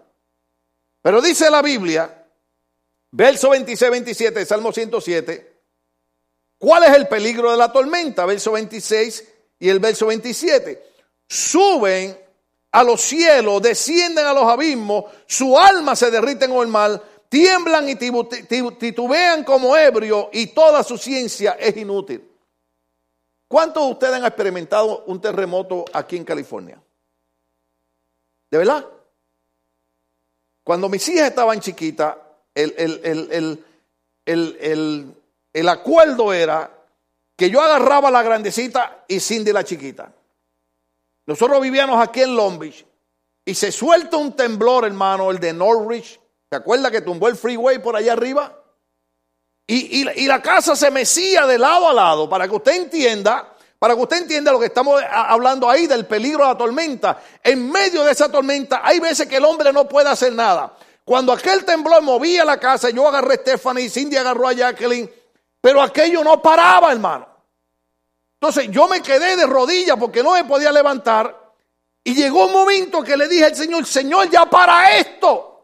Pero 1.01 1.23
dice 1.23 1.51
la 1.51 1.63
Biblia, 1.63 2.27
verso 3.11 3.49
26, 3.51 3.91
27 3.91 4.45
Salmo 4.45 4.71
107, 4.71 5.63
¿cuál 6.59 6.85
es 6.85 6.91
el 6.91 7.09
peligro 7.09 7.51
de 7.51 7.57
la 7.57 7.73
tormenta? 7.73 8.27
Verso 8.27 8.53
26 8.53 9.25
y 9.59 9.71
el 9.71 9.79
verso 9.79 10.07
27. 10.09 10.85
Suben 11.27 12.21
a 12.71 12.85
los 12.85 13.01
cielos, 13.01 13.63
descienden 13.63 14.27
a 14.27 14.35
los 14.35 14.45
abismos, 14.45 15.07
su 15.27 15.59
alma 15.59 15.97
se 15.97 16.11
derrite 16.11 16.45
en 16.45 16.53
el 16.53 16.67
mal, 16.67 17.03
tiemblan 17.37 17.87
y 17.87 17.97
titubean 17.97 19.45
como 19.45 19.77
ebrio 19.77 20.31
y 20.33 20.47
toda 20.47 20.83
su 20.83 20.97
ciencia 20.97 21.53
es 21.61 21.77
inútil. 21.77 22.27
¿Cuántos 23.47 23.85
de 23.85 23.93
ustedes 23.93 24.15
han 24.15 24.25
experimentado 24.25 25.05
un 25.05 25.21
terremoto 25.21 25.85
aquí 25.93 26.17
en 26.17 26.25
California? 26.25 26.81
¿De 28.51 28.57
verdad? 28.57 28.87
Cuando 30.65 30.89
mis 30.89 31.07
hijas 31.11 31.29
estaban 31.29 31.61
chiquitas, 31.61 32.17
el, 32.55 33.63
el, 35.53 35.69
acuerdo 35.69 36.33
era 36.33 36.71
que 37.37 37.51
yo 37.51 37.61
agarraba 37.61 38.11
la 38.11 38.23
grandecita 38.23 39.05
y 39.09 39.21
Cindy 39.21 39.53
la 39.53 39.63
chiquita. 39.63 40.11
Nosotros 41.27 41.61
vivíamos 41.61 42.03
aquí 42.03 42.23
en 42.23 42.35
Long 42.35 42.59
Beach 42.59 42.87
y 43.45 43.55
se 43.55 43.71
suelta 43.71 44.17
un 44.17 44.33
temblor, 44.33 44.87
hermano, 44.87 45.31
el 45.31 45.39
de 45.39 45.53
Norwich. 45.53 46.19
¿Se 46.51 46.57
acuerda 46.57 46.91
que 46.91 47.01
tumbó 47.01 47.29
el 47.29 47.37
freeway 47.37 47.79
por 47.79 47.97
allá 47.97 48.13
arriba? 48.13 48.63
Y, 49.67 50.09
y, 50.13 50.27
la 50.27 50.41
casa 50.41 50.77
se 50.77 50.93
mecía 50.93 51.45
de 51.45 51.59
lado 51.59 51.89
a 51.89 51.93
lado 51.93 52.29
para 52.29 52.47
que 52.47 52.55
usted 52.55 52.73
entienda, 52.73 53.53
para 53.81 53.97
que 53.97 54.01
usted 54.01 54.19
entienda 54.19 54.53
lo 54.53 54.61
que 54.61 54.67
estamos 54.67 55.03
hablando 55.11 55.69
ahí 55.69 55.89
del 55.89 56.07
peligro 56.07 56.45
de 56.45 56.53
la 56.53 56.59
tormenta. 56.59 57.21
En 57.43 57.69
medio 57.73 58.05
de 58.05 58.13
esa 58.13 58.31
tormenta 58.31 58.81
hay 58.85 59.01
veces 59.01 59.27
que 59.27 59.39
el 59.39 59.45
hombre 59.45 59.73
no 59.73 59.89
puede 59.89 60.09
hacer 60.09 60.33
nada. 60.33 60.77
Cuando 61.05 61.33
aquel 61.33 61.65
temblor 61.65 62.01
movía 62.03 62.45
la 62.45 62.61
casa, 62.61 62.91
yo 62.91 63.09
agarré 63.09 63.35
a 63.35 63.39
Stephanie, 63.39 63.91
Cindy 63.91 64.17
agarró 64.17 64.47
a 64.47 64.53
Jacqueline, 64.53 65.11
pero 65.61 65.83
aquello 65.83 66.23
no 66.23 66.41
paraba, 66.41 66.93
hermano. 66.93 67.27
Entonces 68.41 68.71
yo 68.71 68.87
me 68.87 69.03
quedé 69.03 69.35
de 69.37 69.47
rodillas 69.47 69.97
porque 69.99 70.23
no 70.23 70.33
me 70.33 70.45
podía 70.45 70.71
levantar. 70.71 71.55
Y 72.05 72.15
llegó 72.15 72.47
un 72.47 72.53
momento 72.53 73.03
que 73.03 73.17
le 73.17 73.27
dije 73.27 73.47
al 73.47 73.57
Señor, 73.57 73.85
Señor, 73.85 74.31
ya 74.31 74.47
para 74.47 74.97
esto. 74.97 75.56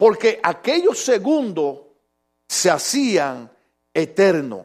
Porque 0.00 0.40
aquellos 0.42 0.98
segundos 0.98 1.80
se 2.48 2.70
hacían 2.70 3.50
eternos. 3.92 4.64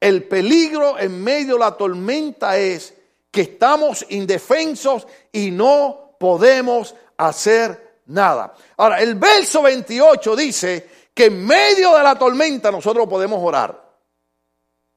El 0.00 0.24
peligro 0.24 0.98
en 0.98 1.22
medio 1.22 1.52
de 1.52 1.60
la 1.60 1.76
tormenta 1.76 2.58
es 2.58 2.92
que 3.30 3.42
estamos 3.42 4.04
indefensos 4.08 5.06
y 5.30 5.52
no 5.52 6.16
podemos 6.18 6.92
hacer 7.16 8.00
nada. 8.06 8.52
Ahora, 8.76 9.00
el 9.00 9.14
verso 9.14 9.62
28 9.62 10.34
dice 10.34 10.90
que 11.14 11.26
en 11.26 11.46
medio 11.46 11.96
de 11.96 12.02
la 12.02 12.18
tormenta 12.18 12.72
nosotros 12.72 13.06
podemos 13.08 13.38
orar. 13.40 13.80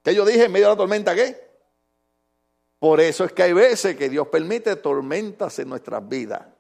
¿Qué 0.02 0.16
yo 0.16 0.26
dije? 0.26 0.46
¿En 0.46 0.52
medio 0.54 0.70
de 0.70 0.74
la 0.74 0.78
tormenta 0.78 1.14
qué? 1.14 1.52
Por 2.80 3.00
eso 3.00 3.26
es 3.26 3.32
que 3.32 3.44
hay 3.44 3.54
veces 3.54 3.96
que 3.96 4.10
Dios 4.10 4.28
permite 4.30 4.76
tormentas 4.78 5.60
en 5.60 5.70
nuestras 5.70 6.10
vidas. 6.10 6.57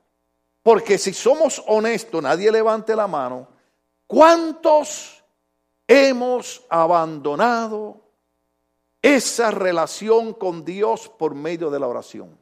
Porque 0.68 0.98
si 0.98 1.14
somos 1.14 1.64
honestos, 1.66 2.22
nadie 2.22 2.52
levante 2.52 2.94
la 2.94 3.08
mano, 3.08 3.48
¿cuántos 4.06 5.24
hemos 5.88 6.62
abandonado 6.68 8.02
esa 9.02 9.50
relación 9.50 10.34
con 10.34 10.66
Dios 10.66 11.08
por 11.08 11.34
medio 11.36 11.70
de 11.70 11.80
la 11.80 11.88
oración? 11.88 12.38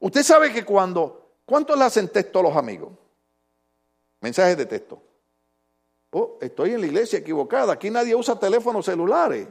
Usted 0.00 0.24
sabe 0.24 0.52
que 0.52 0.64
cuando, 0.64 1.36
¿cuántos 1.44 1.78
le 1.78 1.84
hacen 1.84 2.08
texto 2.08 2.40
a 2.40 2.42
los 2.42 2.56
amigos? 2.56 2.90
Mensajes 4.20 4.56
de 4.56 4.66
texto. 4.66 5.00
Oh, 6.10 6.36
estoy 6.40 6.72
en 6.72 6.80
la 6.80 6.86
iglesia 6.88 7.20
equivocada. 7.20 7.74
Aquí 7.74 7.90
nadie 7.90 8.16
usa 8.16 8.36
teléfonos 8.40 8.84
celulares. 8.84 9.46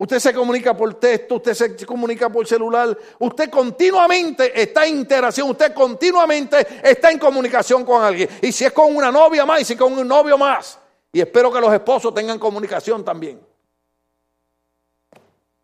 Usted 0.00 0.20
se 0.20 0.32
comunica 0.32 0.76
por 0.76 0.94
texto, 0.94 1.34
usted 1.34 1.54
se 1.54 1.84
comunica 1.84 2.30
por 2.30 2.46
celular, 2.46 2.96
usted 3.18 3.50
continuamente 3.50 4.60
está 4.60 4.86
en 4.86 4.98
interacción, 4.98 5.50
usted 5.50 5.74
continuamente 5.74 6.64
está 6.84 7.10
en 7.10 7.18
comunicación 7.18 7.84
con 7.84 8.04
alguien. 8.04 8.28
Y 8.40 8.52
si 8.52 8.64
es 8.64 8.72
con 8.72 8.94
una 8.94 9.10
novia 9.10 9.44
más, 9.44 9.60
y 9.60 9.64
si 9.64 9.76
con 9.76 9.92
un 9.92 10.06
novio 10.06 10.38
más. 10.38 10.78
Y 11.12 11.20
espero 11.20 11.52
que 11.52 11.60
los 11.60 11.72
esposos 11.72 12.14
tengan 12.14 12.38
comunicación 12.38 13.04
también. 13.04 13.40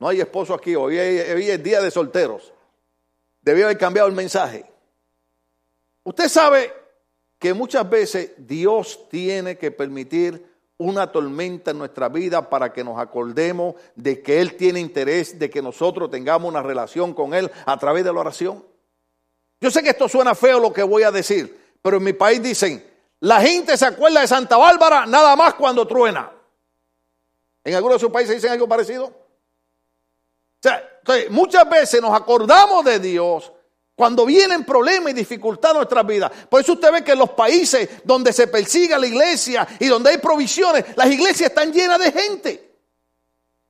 No 0.01 0.09
hay 0.09 0.21
esposo 0.21 0.53
aquí, 0.53 0.75
hoy 0.75 0.99
es 0.99 1.63
día 1.63 1.81
de 1.81 1.93
solteros. 1.93 2.53
Debió 3.41 3.67
haber 3.67 3.79
cambiado 3.79 4.09
el 4.09 4.15
mensaje. 4.17 4.65
Usted 6.03 6.29
sabe 6.29 6.73
que 7.39 7.55
muchas 7.55 7.89
veces 7.89 8.33
Dios 8.37 9.09
tiene 9.09 9.57
que 9.57 9.71
permitir 9.71 10.54
una 10.79 11.11
tormenta 11.13 11.71
en 11.71 11.79
nuestra 11.79 12.09
vida 12.09 12.49
para 12.49 12.73
que 12.73 12.83
nos 12.83 12.99
acordemos 12.99 13.75
de 13.95 14.23
que 14.23 14.41
Él 14.41 14.57
tiene 14.57 14.81
interés 14.81 15.39
de 15.39 15.49
que 15.49 15.63
nosotros 15.63 16.11
tengamos 16.11 16.49
una 16.49 16.63
relación 16.63 17.15
con 17.15 17.33
Él 17.35 17.51
a 17.65 17.79
través 17.79 18.05
de 18.05 18.13
la 18.13 18.21
oración. 18.21 18.65
Yo 19.61 19.71
sé 19.71 19.83
que 19.83 19.91
esto 19.91 20.09
suena 20.09 20.35
feo 20.35 20.59
lo 20.59 20.73
que 20.73 20.83
voy 20.83 21.05
a 21.05 21.13
decir, 21.13 21.77
pero 21.81 21.99
en 21.99 22.05
mi 22.05 22.13
país 22.13 22.43
dicen, 22.43 22.85
la 23.21 23.41
gente 23.41 23.77
se 23.77 23.87
acuerda 23.87 24.21
de 24.21 24.29
Santa 24.29 24.57
Bárbara 24.57 25.07
nada 25.07 25.37
más 25.37 25.55
cuando 25.55 25.87
truena. 25.87 26.31
¿En 27.63 27.75
algunos 27.75 27.97
de 27.97 28.01
sus 28.01 28.13
países 28.13 28.35
dicen 28.35 28.53
algo 28.53 28.69
parecido? 28.69 29.07
O 29.07 30.61
sea, 30.61 30.83
muchas 31.31 31.69
veces 31.69 32.03
nos 32.03 32.15
acordamos 32.15 32.85
de 32.85 32.99
Dios 32.99 33.53
cuando 33.95 34.27
vienen 34.27 34.65
problemas 34.65 35.13
y 35.13 35.15
dificultades 35.15 35.75
en 35.75 35.79
nuestras 35.79 36.07
vidas. 36.07 36.33
Por 36.49 36.61
eso 36.61 36.73
usted 36.73 36.93
ve 36.93 37.05
que 37.05 37.13
en 37.13 37.19
los 37.19 37.31
países 37.31 37.89
donde 38.03 38.33
se 38.33 38.49
persiga 38.49 38.99
la 38.99 39.07
iglesia 39.07 39.67
y 39.79 39.87
donde 39.87 40.11
hay 40.11 40.19
provisiones, 40.19 40.85
las 40.97 41.07
iglesias 41.07 41.51
están 41.51 41.73
llenas 41.73 42.01
de 42.01 42.13
gente. 42.13 42.71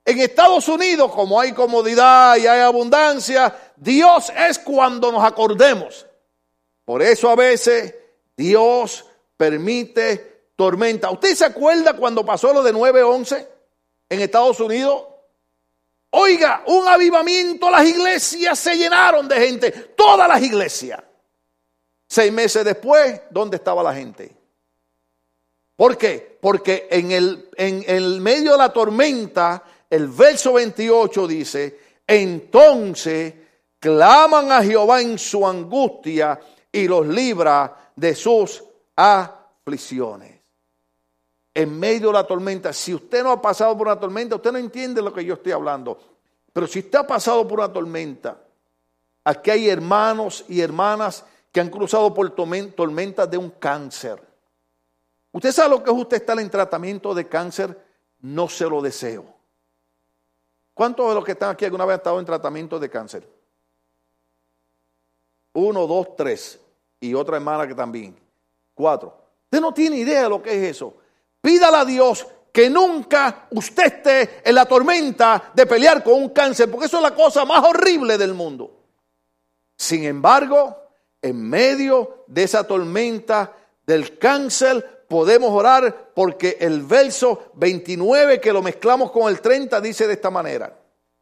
En 0.07 0.21
Estados 0.21 0.69
Unidos, 0.69 1.11
como 1.13 1.41
hay 1.41 1.53
comodidad 1.53 2.37
y 2.37 2.47
hay 2.47 2.61
abundancia, 2.61 3.55
Dios 3.77 4.31
es 4.37 4.59
cuando 4.59 5.11
nos 5.11 5.25
acordemos. 5.25 6.07
Por 6.85 7.03
eso 7.03 7.31
a 7.31 7.35
veces 7.35 7.95
Dios 8.37 9.07
permite 9.37 10.51
tormenta. 10.57 11.11
¿Usted 11.11 11.35
se 11.35 11.45
acuerda 11.45 11.95
cuando 11.95 12.25
pasó 12.25 12.53
lo 12.53 12.63
de 12.63 12.75
9-11 12.75 13.47
en 14.11 14.21
Estados 14.21 14.61
Unidos? 14.61 15.05
Oiga, 16.17 16.63
un 16.67 16.87
avivamiento, 16.87 17.69
las 17.69 17.85
iglesias 17.85 18.57
se 18.57 18.77
llenaron 18.77 19.27
de 19.27 19.35
gente, 19.35 19.73
todas 19.97 20.29
las 20.29 20.41
iglesias. 20.41 21.03
Seis 22.07 22.33
meses 22.33 22.65
después, 22.65 23.21
¿dónde 23.31 23.57
estaba 23.57 23.83
la 23.83 23.93
gente? 23.93 24.31
¿Por 25.75 25.99
qué? 25.99 26.39
Porque 26.41 26.87
en 26.89 27.11
el, 27.11 27.49
en 27.57 27.85
el 27.89 28.21
medio 28.21 28.53
de 28.53 28.59
la 28.59 28.73
tormenta, 28.73 29.65
el 29.91 30.07
verso 30.07 30.53
28 30.53 31.27
dice, 31.27 31.81
entonces 32.07 33.35
claman 33.81 34.53
a 34.53 34.63
Jehová 34.63 35.01
en 35.01 35.19
su 35.19 35.45
angustia 35.45 36.39
y 36.71 36.87
los 36.87 37.09
libra 37.09 37.91
de 37.97 38.15
sus 38.15 38.63
aflicciones. 38.95 40.34
En 41.55 41.79
medio 41.79 42.09
de 42.09 42.15
la 42.15 42.27
tormenta, 42.27 42.73
si 42.73 42.93
usted 42.93 43.23
no 43.23 43.31
ha 43.31 43.41
pasado 43.41 43.79
por 43.79 43.87
una 43.87 44.01
tormenta, 44.01 44.35
usted 44.35 44.51
no 44.51 44.59
entiende 44.59 45.01
lo 45.01 45.13
que 45.13 45.25
yo 45.25 45.35
estoy 45.35 45.53
hablando. 45.53 45.97
Pero 46.53 46.67
si 46.67 46.81
usted 46.81 46.99
ha 46.99 47.07
pasado 47.07 47.47
por 47.47 47.61
una 47.61 47.73
tormenta, 47.73 48.41
aquí 49.23 49.51
hay 49.51 49.69
hermanos 49.69 50.45
y 50.49 50.61
hermanas 50.61 51.25
que 51.53 51.61
han 51.61 51.71
cruzado 51.71 52.13
por 52.13 52.29
tormentas 52.31 53.31
de 53.31 53.39
un 53.39 53.51
cáncer. 53.51 54.21
¿Usted 55.31 55.53
sabe 55.53 55.71
lo 55.71 55.83
que 55.85 55.91
es 55.91 55.97
usted 55.97 56.17
estar 56.17 56.39
en 56.41 56.51
tratamiento 56.51 57.15
de 57.15 57.29
cáncer? 57.29 57.81
No 58.21 58.49
se 58.49 58.69
lo 58.69 58.83
deseo. 58.83 59.25
¿Cuántos 60.75 61.09
de 61.09 61.15
los 61.15 61.25
que 61.25 61.33
están 61.33 61.51
aquí 61.51 61.65
alguna 61.65 61.85
vez 61.85 61.95
han 61.95 62.01
estado 62.01 62.19
en 62.19 62.27
tratamiento 62.27 62.81
de 62.81 62.91
cáncer? 62.91 63.29
Uno, 65.53 65.87
dos, 65.87 66.17
tres. 66.17 66.61
Y 66.99 67.15
otra 67.15 67.37
hermana 67.37 67.67
que 67.67 67.75
también. 67.75 68.17
Cuatro. 68.75 69.17
Usted 69.45 69.61
no 69.61 69.73
tiene 69.73 69.97
idea 69.99 70.25
de 70.25 70.29
lo 70.29 70.43
que 70.43 70.51
es 70.51 70.77
eso. 70.77 70.97
Pídale 71.45 71.77
a 71.77 71.85
Dios 71.85 72.27
que 72.51 72.71
nunca 72.71 73.49
usted 73.51 73.85
esté 73.85 74.41
en 74.43 74.55
la 74.55 74.65
tormenta 74.65 75.51
de 75.53 75.67
pelear 75.67 76.03
con 76.03 76.15
un 76.15 76.29
cáncer, 76.31 76.71
porque 76.71 76.87
eso 76.87 76.97
es 76.97 77.03
la 77.03 77.15
cosa 77.15 77.45
más 77.45 77.63
horrible 77.63 78.17
del 78.17 78.33
mundo. 78.33 78.75
Sin 79.77 80.05
embargo, 80.05 80.75
en 81.21 81.47
medio 81.47 82.25
de 82.29 82.45
esa 82.45 82.67
tormenta 82.67 83.53
del 83.87 84.19
cáncer, 84.19 85.05
podemos 85.07 85.51
orar 85.51 86.13
porque 86.15 86.57
el 86.61 86.81
verso 86.81 87.51
29 87.57 88.41
que 88.41 88.51
lo 88.51 88.63
mezclamos 88.63 89.11
con 89.11 89.29
el 89.29 89.43
30 89.43 89.83
dice 89.83 90.07
de 90.07 90.15
esta 90.15 90.31
manera. 90.31 90.75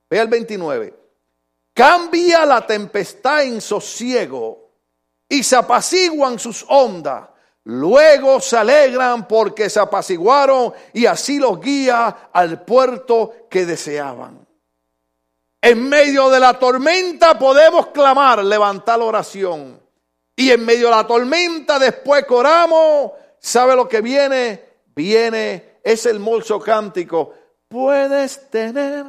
Vea 0.08 0.22
el 0.22 0.28
29. 0.28 0.94
Cambia 1.74 2.46
la 2.46 2.64
tempestad 2.64 3.42
en 3.42 3.60
sosiego 3.60 4.70
y 5.28 5.42
se 5.42 5.56
apaciguan 5.56 6.38
sus 6.38 6.64
ondas. 6.68 7.31
Luego 7.64 8.40
se 8.40 8.56
alegran 8.56 9.28
porque 9.28 9.70
se 9.70 9.78
apaciguaron 9.78 10.72
y 10.92 11.06
así 11.06 11.38
los 11.38 11.60
guía 11.60 12.30
al 12.32 12.64
puerto 12.64 13.46
que 13.48 13.64
deseaban. 13.64 14.46
En 15.60 15.88
medio 15.88 16.28
de 16.28 16.40
la 16.40 16.58
tormenta 16.58 17.38
podemos 17.38 17.88
clamar, 17.88 18.44
levantar 18.44 18.98
la 18.98 19.04
oración. 19.04 19.80
Y 20.34 20.50
en 20.50 20.64
medio 20.64 20.86
de 20.86 20.96
la 20.96 21.06
tormenta 21.06 21.78
después 21.78 22.24
coramos. 22.24 23.12
¿Sabe 23.38 23.76
lo 23.76 23.88
que 23.88 24.00
viene? 24.00 24.64
Viene 24.94 25.78
ese 25.84 26.10
hermoso 26.10 26.58
cántico. 26.58 27.32
Puedes 27.68 28.50
tener 28.50 29.06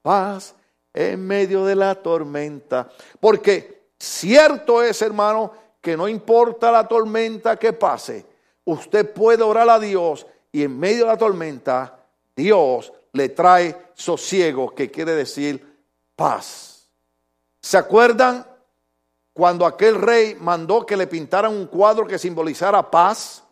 paz 0.00 0.54
en 0.94 1.26
medio 1.26 1.66
de 1.66 1.76
la 1.76 1.94
tormenta. 1.94 2.88
Porque 3.20 3.88
cierto 3.98 4.82
es, 4.82 5.02
hermano, 5.02 5.52
que 5.82 5.96
no 5.96 6.08
importa 6.08 6.70
la 6.70 6.86
tormenta 6.86 7.58
que 7.58 7.72
pase, 7.72 8.24
usted 8.64 9.12
puede 9.12 9.42
orar 9.42 9.68
a 9.68 9.80
Dios 9.80 10.26
y 10.52 10.62
en 10.62 10.78
medio 10.78 11.04
de 11.04 11.10
la 11.10 11.18
tormenta 11.18 11.98
Dios 12.34 12.92
le 13.12 13.28
trae 13.30 13.90
sosiego, 13.92 14.74
que 14.74 14.90
quiere 14.90 15.14
decir 15.14 15.84
paz. 16.16 16.88
¿Se 17.60 17.76
acuerdan 17.76 18.46
cuando 19.32 19.66
aquel 19.66 20.00
rey 20.00 20.36
mandó 20.40 20.86
que 20.86 20.96
le 20.96 21.06
pintaran 21.06 21.52
un 21.52 21.66
cuadro 21.66 22.06
que 22.06 22.18
simbolizara 22.18 22.90
paz? 22.90 23.42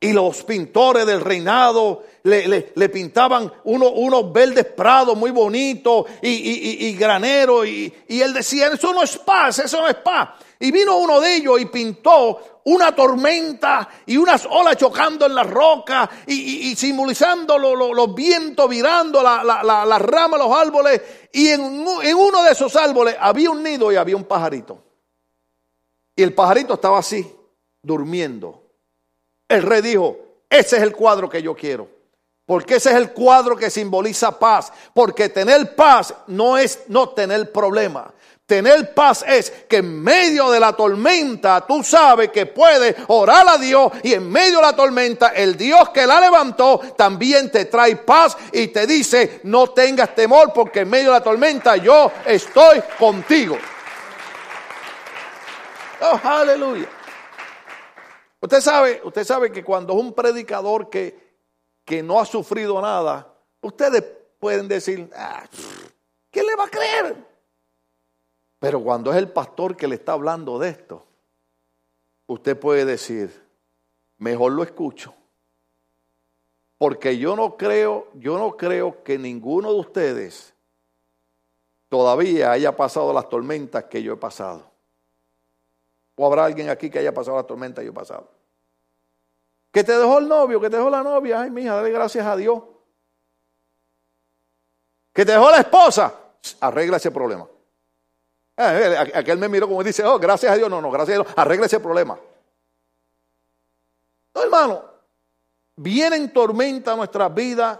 Y 0.00 0.12
los 0.12 0.44
pintores 0.44 1.06
del 1.06 1.20
reinado 1.20 2.04
le, 2.28 2.88
pintaban 2.88 3.52
unos 3.64 4.32
verdes 4.32 4.66
prados 4.66 5.16
muy 5.16 5.30
bonitos 5.30 6.06
y, 6.22 6.28
y, 6.28 6.86
y, 6.88 6.94
granero. 6.94 7.64
Y, 7.64 7.92
y 8.08 8.20
él 8.20 8.32
decía, 8.32 8.68
eso 8.68 8.92
no 8.92 9.02
es 9.02 9.18
paz, 9.18 9.58
eso 9.60 9.80
no 9.80 9.88
es 9.88 9.96
paz. 9.96 10.30
Y 10.60 10.70
vino 10.70 10.98
uno 10.98 11.20
de 11.20 11.36
ellos 11.36 11.60
y 11.60 11.66
pintó 11.66 12.58
una 12.64 12.94
tormenta 12.94 13.88
y 14.06 14.16
unas 14.16 14.46
olas 14.46 14.76
chocando 14.76 15.24
en 15.24 15.34
la 15.34 15.44
roca 15.44 16.08
y, 16.26 16.74
simbolizando 16.76 17.58
los 17.58 18.14
vientos 18.14 18.68
virando 18.68 19.22
las 19.22 19.44
la, 19.44 19.98
ramas, 19.98 20.38
los 20.38 20.52
árboles. 20.52 21.00
Y 21.32 21.48
en 21.48 21.62
uno 21.62 22.42
de 22.42 22.50
esos 22.50 22.74
árboles 22.76 23.16
había 23.18 23.50
un 23.50 23.62
nido 23.62 23.90
y 23.92 23.96
había 23.96 24.16
un 24.16 24.24
pajarito. 24.24 24.82
Y 26.16 26.22
el 26.22 26.34
pajarito 26.34 26.74
estaba 26.74 26.98
así, 26.98 27.32
durmiendo. 27.80 28.64
El 29.48 29.62
rey 29.62 29.80
dijo, 29.80 30.16
ese 30.50 30.76
es 30.76 30.82
el 30.82 30.92
cuadro 30.92 31.28
que 31.28 31.40
yo 31.40 31.54
quiero. 31.54 31.88
Porque 32.48 32.76
ese 32.76 32.88
es 32.88 32.96
el 32.96 33.12
cuadro 33.12 33.58
que 33.58 33.68
simboliza 33.68 34.38
paz. 34.38 34.72
Porque 34.94 35.28
tener 35.28 35.76
paz 35.76 36.14
no 36.28 36.56
es 36.56 36.78
no 36.88 37.10
tener 37.10 37.52
problema. 37.52 38.10
Tener 38.46 38.94
paz 38.94 39.22
es 39.28 39.50
que 39.68 39.76
en 39.76 40.02
medio 40.02 40.50
de 40.50 40.58
la 40.58 40.72
tormenta 40.72 41.66
tú 41.66 41.84
sabes 41.84 42.30
que 42.30 42.46
puedes 42.46 42.96
orar 43.08 43.46
a 43.46 43.58
Dios 43.58 43.92
y 44.02 44.14
en 44.14 44.30
medio 44.30 44.60
de 44.60 44.62
la 44.62 44.74
tormenta 44.74 45.28
el 45.28 45.58
Dios 45.58 45.90
que 45.90 46.06
la 46.06 46.18
levantó 46.18 46.80
también 46.96 47.52
te 47.52 47.66
trae 47.66 47.96
paz 47.96 48.38
y 48.50 48.68
te 48.68 48.86
dice 48.86 49.42
no 49.42 49.68
tengas 49.68 50.14
temor 50.14 50.54
porque 50.54 50.80
en 50.80 50.88
medio 50.88 51.08
de 51.08 51.18
la 51.18 51.22
tormenta 51.22 51.76
yo 51.76 52.10
estoy 52.24 52.80
contigo. 52.98 53.58
Oh, 56.00 56.18
aleluya. 56.24 56.88
Usted 58.40 58.60
sabe, 58.62 59.02
usted 59.04 59.24
sabe 59.24 59.52
que 59.52 59.62
cuando 59.62 59.92
un 59.92 60.14
predicador 60.14 60.88
que, 60.88 61.27
que 61.88 62.02
no 62.02 62.20
ha 62.20 62.26
sufrido 62.26 62.82
nada, 62.82 63.34
ustedes 63.62 64.04
pueden 64.38 64.68
decir, 64.68 65.10
ah, 65.16 65.48
¿quién 66.30 66.44
le 66.44 66.54
va 66.54 66.64
a 66.64 66.68
creer? 66.68 67.16
Pero 68.58 68.82
cuando 68.82 69.10
es 69.10 69.16
el 69.16 69.30
pastor 69.30 69.74
que 69.74 69.88
le 69.88 69.94
está 69.94 70.12
hablando 70.12 70.58
de 70.58 70.68
esto, 70.68 71.06
usted 72.26 72.60
puede 72.60 72.84
decir, 72.84 73.42
mejor 74.18 74.52
lo 74.52 74.62
escucho. 74.62 75.14
Porque 76.76 77.16
yo 77.16 77.34
no 77.34 77.56
creo, 77.56 78.08
yo 78.16 78.36
no 78.36 78.58
creo 78.58 79.02
que 79.02 79.18
ninguno 79.18 79.72
de 79.72 79.80
ustedes 79.80 80.52
todavía 81.88 82.52
haya 82.52 82.76
pasado 82.76 83.14
las 83.14 83.30
tormentas 83.30 83.84
que 83.84 84.02
yo 84.02 84.12
he 84.12 84.18
pasado. 84.18 84.70
¿O 86.16 86.26
habrá 86.26 86.44
alguien 86.44 86.68
aquí 86.68 86.90
que 86.90 86.98
haya 86.98 87.14
pasado 87.14 87.38
la 87.38 87.44
tormenta 87.44 87.80
que 87.80 87.86
yo 87.86 87.92
he 87.92 87.94
pasado? 87.94 88.28
Que 89.70 89.84
te 89.84 89.92
dejó 89.92 90.18
el 90.18 90.28
novio, 90.28 90.60
que 90.60 90.70
te 90.70 90.76
dejó 90.76 90.90
la 90.90 91.02
novia. 91.02 91.42
Ay, 91.42 91.50
mija, 91.50 91.74
dale 91.74 91.90
gracias 91.90 92.26
a 92.26 92.36
Dios. 92.36 92.62
Que 95.12 95.24
te 95.24 95.32
dejó 95.32 95.50
la 95.50 95.58
esposa. 95.58 96.14
Arregla 96.60 96.96
ese 96.96 97.10
problema. 97.10 97.46
Eh, 98.56 99.12
aquel 99.14 99.38
me 99.38 99.48
miró 99.48 99.68
como 99.68 99.82
dice, 99.84 100.04
oh, 100.04 100.18
gracias 100.18 100.52
a 100.52 100.56
Dios. 100.56 100.70
No, 100.70 100.80
no, 100.80 100.90
gracias 100.90 101.18
a 101.18 101.22
Dios. 101.22 101.34
Arregla 101.36 101.66
ese 101.66 101.80
problema. 101.80 102.18
No, 104.34 104.42
hermano. 104.42 104.84
Vienen 105.76 106.32
tormentas 106.32 106.94
a 106.94 106.96
nuestras 106.96 107.32
vidas 107.32 107.78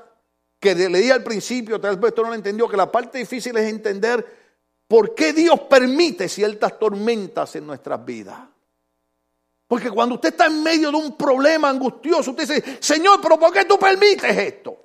que 0.61 0.75
leí 0.75 1.11
al 1.11 1.23
principio, 1.23 1.81
tal 1.81 1.97
vez 1.97 2.11
usted 2.11 2.23
no 2.23 2.29
lo 2.29 2.35
entendió, 2.35 2.69
que 2.69 2.77
la 2.77 2.91
parte 2.91 3.19
difícil 3.19 3.57
es 3.57 3.69
entender 3.69 4.25
¿Por 4.89 5.15
qué 5.15 5.35
Dios 5.35 5.61
permite 5.61 6.31
ciertas 6.31 6.79
tormentas 6.79 7.55
en 7.57 7.67
nuestras 7.67 8.03
vidas? 8.03 8.39
Porque 9.69 9.91
cuando 9.91 10.15
usted 10.15 10.31
está 10.31 10.47
en 10.47 10.63
medio 10.63 10.91
de 10.91 10.97
un 10.97 11.17
problema 11.17 11.69
angustioso, 11.69 12.31
usted 12.31 12.49
dice, 12.49 12.79
Señor, 12.81 13.21
pero 13.23 13.39
¿por 13.39 13.53
qué 13.53 13.67
tú 13.67 13.79
permites 13.79 14.37
esto? 14.37 14.77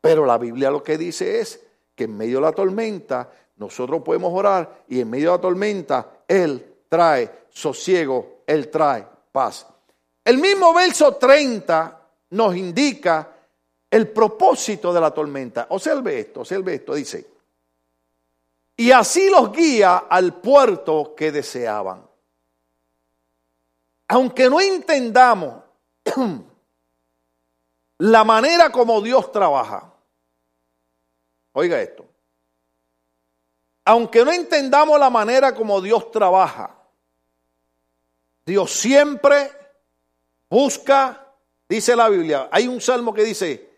Pero 0.00 0.26
la 0.26 0.36
Biblia 0.36 0.70
lo 0.70 0.82
que 0.82 0.98
dice 0.98 1.40
es 1.40 1.60
que 1.94 2.04
en 2.04 2.16
medio 2.16 2.38
de 2.38 2.42
la 2.42 2.52
tormenta 2.52 3.30
nosotros 3.56 4.02
podemos 4.02 4.32
orar 4.34 4.84
y 4.88 5.00
en 5.00 5.08
medio 5.08 5.30
de 5.30 5.36
la 5.36 5.40
tormenta 5.42 6.24
Él 6.26 6.78
trae 6.88 7.44
sosiego, 7.50 8.42
Él 8.46 8.68
trae 8.68 9.06
paz. 9.30 9.64
El 10.24 10.38
mismo 10.38 10.74
verso 10.74 11.14
30 11.14 12.00
nos 12.30 12.56
indica 12.56 13.32
el 13.88 14.08
propósito 14.08 14.92
de 14.92 15.00
la 15.00 15.12
tormenta. 15.12 15.66
Observe 15.70 16.18
esto, 16.18 16.40
observe 16.40 16.74
esto, 16.74 16.94
dice, 16.94 17.28
y 18.76 18.90
así 18.90 19.30
los 19.30 19.52
guía 19.52 19.98
al 20.08 20.40
puerto 20.40 21.14
que 21.14 21.30
deseaban. 21.30 22.09
Aunque 24.12 24.50
no 24.50 24.60
entendamos 24.60 25.62
la 27.98 28.24
manera 28.24 28.72
como 28.72 29.00
Dios 29.00 29.30
trabaja, 29.30 29.94
oiga 31.52 31.80
esto, 31.80 32.04
aunque 33.84 34.24
no 34.24 34.32
entendamos 34.32 34.98
la 34.98 35.10
manera 35.10 35.54
como 35.54 35.80
Dios 35.80 36.10
trabaja, 36.10 36.76
Dios 38.44 38.72
siempre 38.72 39.52
busca, 40.48 41.28
dice 41.68 41.94
la 41.94 42.08
Biblia, 42.08 42.48
hay 42.50 42.66
un 42.66 42.80
salmo 42.80 43.14
que 43.14 43.22
dice, 43.22 43.70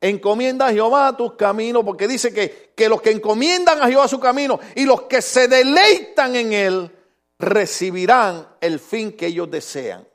Encomienda 0.00 0.66
a 0.66 0.72
Jehová 0.72 1.14
tus 1.14 1.34
caminos, 1.34 1.84
porque 1.84 2.08
dice 2.08 2.32
que, 2.32 2.72
que 2.74 2.88
los 2.88 3.02
que 3.02 3.10
encomiendan 3.10 3.82
a 3.82 3.88
Jehová 3.88 4.08
su 4.08 4.20
camino 4.20 4.60
y 4.74 4.86
los 4.86 5.02
que 5.02 5.20
se 5.20 5.46
deleitan 5.46 6.36
en 6.36 6.52
él 6.54 7.03
recibirán 7.44 8.56
el 8.60 8.78
fin 8.80 9.16
que 9.16 9.26
ellos 9.26 9.50
desean. 9.50 10.06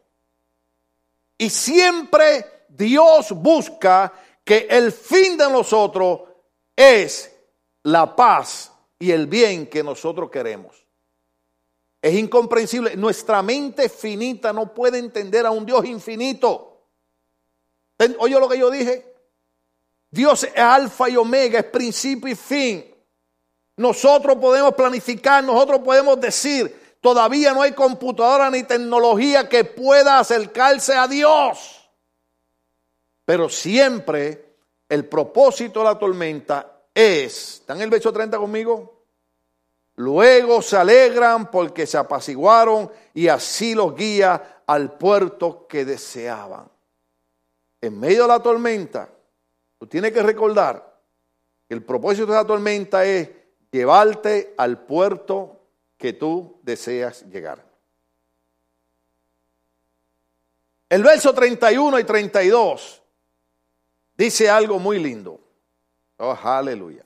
Y 1.37 1.49
siempre 1.49 2.65
Dios 2.67 3.31
busca 3.31 4.13
que 4.43 4.67
el 4.69 4.91
fin 4.91 5.37
de 5.37 5.49
nosotros 5.49 6.21
es 6.75 7.35
la 7.83 8.15
paz 8.15 8.71
y 8.97 9.11
el 9.11 9.27
bien 9.27 9.67
que 9.67 9.83
nosotros 9.83 10.29
queremos. 10.29 10.85
Es 12.01 12.13
incomprensible. 12.13 12.95
Nuestra 12.95 13.41
mente 13.41 13.89
finita 13.89 14.53
no 14.53 14.73
puede 14.73 14.99
entender 14.99 15.45
a 15.45 15.51
un 15.51 15.65
Dios 15.65 15.85
infinito. 15.85 16.87
Oye 18.19 18.39
lo 18.39 18.47
que 18.47 18.57
yo 18.57 18.69
dije. 18.69 19.05
Dios 20.11 20.43
es 20.43 20.57
alfa 20.57 21.09
y 21.09 21.17
omega, 21.17 21.59
es 21.59 21.65
principio 21.65 22.31
y 22.31 22.35
fin. 22.35 22.85
Nosotros 23.77 24.37
podemos 24.37 24.73
planificar, 24.73 25.43
nosotros 25.43 25.81
podemos 25.81 26.19
decir, 26.19 26.88
todavía 27.01 27.53
no 27.53 27.61
hay 27.61 27.73
computadora 27.73 28.49
ni 28.49 28.63
tecnología 28.63 29.47
que 29.47 29.63
pueda 29.63 30.19
acercarse 30.19 30.93
a 30.93 31.07
Dios. 31.07 31.89
Pero 33.25 33.49
siempre 33.49 34.55
el 34.87 35.05
propósito 35.05 35.79
de 35.79 35.85
la 35.85 35.99
tormenta 35.99 36.81
es, 36.93 37.53
¿están 37.59 37.77
en 37.77 37.83
el 37.83 37.89
verso 37.89 38.11
30 38.11 38.37
conmigo? 38.37 39.03
Luego 39.95 40.61
se 40.61 40.77
alegran 40.77 41.51
porque 41.51 41.85
se 41.85 41.97
apaciguaron 41.97 42.91
y 43.13 43.27
así 43.27 43.75
los 43.75 43.95
guía 43.95 44.63
al 44.65 44.93
puerto 44.97 45.67
que 45.67 45.85
deseaban. 45.85 46.69
En 47.81 47.99
medio 47.99 48.23
de 48.23 48.27
la 48.27 48.39
tormenta, 48.41 49.09
Tú 49.79 49.87
tienes 49.87 50.11
que 50.11 50.21
recordar 50.21 50.99
que 51.67 51.73
el 51.73 51.83
propósito 51.83 52.27
de 52.27 52.33
la 52.33 52.45
tormenta 52.45 53.05
es 53.05 53.29
llevarte 53.71 54.53
al 54.57 54.79
puerto 54.79 55.58
que 55.99 56.13
tú 56.13 56.59
deseas 56.63 57.23
llegar. 57.29 57.63
El 60.87 61.03
verso 61.03 61.33
31 61.33 61.99
y 61.99 62.03
32 62.05 63.01
dice 64.17 64.49
algo 64.49 64.79
muy 64.79 64.97
lindo. 64.97 65.39
Oh, 66.17 66.35
aleluya. 66.41 67.05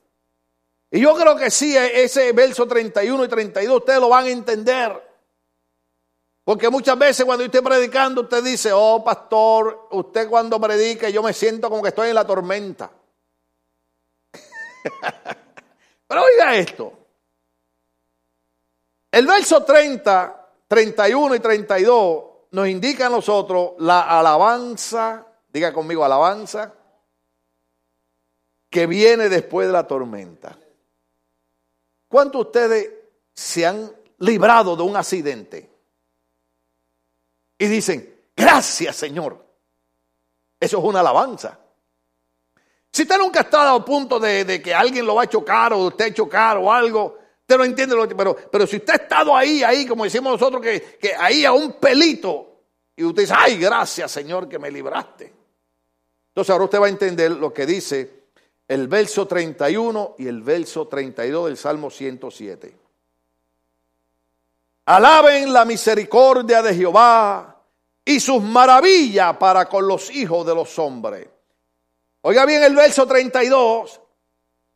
Y 0.92 1.02
yo 1.02 1.16
creo 1.16 1.36
que 1.36 1.50
sí, 1.50 1.76
ese 1.76 2.32
verso 2.34 2.68
31 2.68 3.26
y 3.26 3.28
32 3.28 3.78
ustedes 3.78 4.00
lo 4.00 4.10
van 4.10 4.26
a 4.26 4.30
entender. 4.30 5.10
Porque 6.44 6.70
muchas 6.70 6.98
veces 6.98 7.26
cuando 7.26 7.44
yo 7.44 7.48
estoy 7.48 7.62
predicando, 7.62 8.22
usted 8.22 8.44
dice, 8.44 8.72
oh 8.74 9.04
pastor, 9.04 9.88
usted 9.92 10.30
cuando 10.30 10.62
predica 10.62 11.10
yo 11.10 11.24
me 11.24 11.34
siento 11.34 11.70
como 11.70 11.82
que 11.82 11.90
estoy 11.90 12.10
en 12.10 12.16
la 12.16 12.28
tormenta. 12.28 12.92
Pero 16.08 16.24
oiga 16.24 16.56
esto. 16.56 17.03
El 19.14 19.28
verso 19.28 19.64
30, 19.64 20.50
31 20.68 21.36
y 21.36 21.40
32 21.40 22.24
nos 22.50 22.68
indica 22.68 23.06
a 23.06 23.10
nosotros 23.12 23.74
la 23.78 24.02
alabanza, 24.18 25.28
diga 25.50 25.72
conmigo 25.72 26.04
alabanza, 26.04 26.74
que 28.72 28.88
viene 28.88 29.30
después 29.30 29.68
de 29.68 29.74
la 29.74 29.86
tormenta. 29.86 30.58
¿Cuántos 32.08 32.42
de 32.42 32.48
ustedes 32.48 32.94
se 33.36 33.68
han 33.68 33.92
librado 34.18 34.76
de 34.76 34.82
un 34.82 34.98
accidente? 34.98 35.70
Y 37.60 37.68
dicen, 37.68 38.20
gracias 38.36 38.96
Señor. 38.96 39.46
Eso 40.60 40.80
es 40.80 40.84
una 40.84 41.02
alabanza. 41.02 41.60
Si 42.92 43.04
usted 43.04 43.20
nunca 43.20 43.42
ha 43.42 43.44
estado 43.44 43.76
a 43.76 43.86
punto 43.86 44.20
de, 44.20 44.60
que 44.60 44.74
alguien 44.74 45.06
lo 45.06 45.14
va 45.14 45.22
a 45.22 45.30
chocar 45.30 45.72
o 45.74 45.86
usted 45.86 46.16
chocar 46.16 46.58
o 46.58 46.74
algo, 46.74 47.20
usted 47.44 47.58
no 47.58 47.64
entiende, 47.64 47.96
lo, 47.96 48.08
pero, 48.08 48.36
pero 48.36 48.66
si 48.66 48.78
usted 48.78 48.94
ha 48.94 48.96
estado 48.98 49.36
ahí, 49.36 49.64
ahí, 49.64 49.86
como 49.86 50.04
decimos 50.06 50.34
nosotros, 50.34 50.62
que, 50.62 50.98
que 51.00 51.14
ahí 51.14 51.46
a 51.46 51.52
un 51.52 51.74
pelito, 51.74 52.62
y 52.96 53.04
usted 53.04 53.24
dice, 53.24 53.34
ay, 53.38 53.58
gracias 53.58 54.12
Señor 54.12 54.48
que 54.48 54.60
me 54.60 54.72
libraste. 54.72 55.34
Entonces 56.30 56.50
ahora 56.50 56.66
usted 56.66 56.82
va 56.82 56.88
a 56.88 56.90
entender 56.90 57.32
lo 57.32 57.54
que 57.54 57.66
dice 57.66 58.24
el 58.68 58.88
verso 58.88 59.28
31 59.28 60.16
y 60.18 60.28
el 60.28 60.42
verso 60.42 60.88
32 60.88 61.46
del 61.46 61.58
Salmo 61.58 61.90
107. 61.90 62.76
Alaben 64.86 65.54
la 65.54 65.66
misericordia 65.66 66.62
de 66.62 66.74
Jehová 66.74 67.62
y 68.06 68.20
sus 68.20 68.42
maravillas 68.42 69.38
para 69.38 69.68
con 69.68 69.88
los 69.88 70.10
hijos 70.12 70.46
de 70.46 70.56
los 70.56 70.78
hombres. 70.80 71.28
Oiga 72.22 72.46
bien 72.46 72.64
el 72.64 72.76
verso 72.76 73.06
32. 73.06 74.02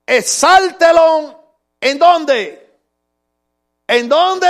Exáltelo. 0.06 1.47
¿En 1.80 2.00
dónde? 2.00 2.80
¿En 3.88 4.10
dónde? 4.10 4.48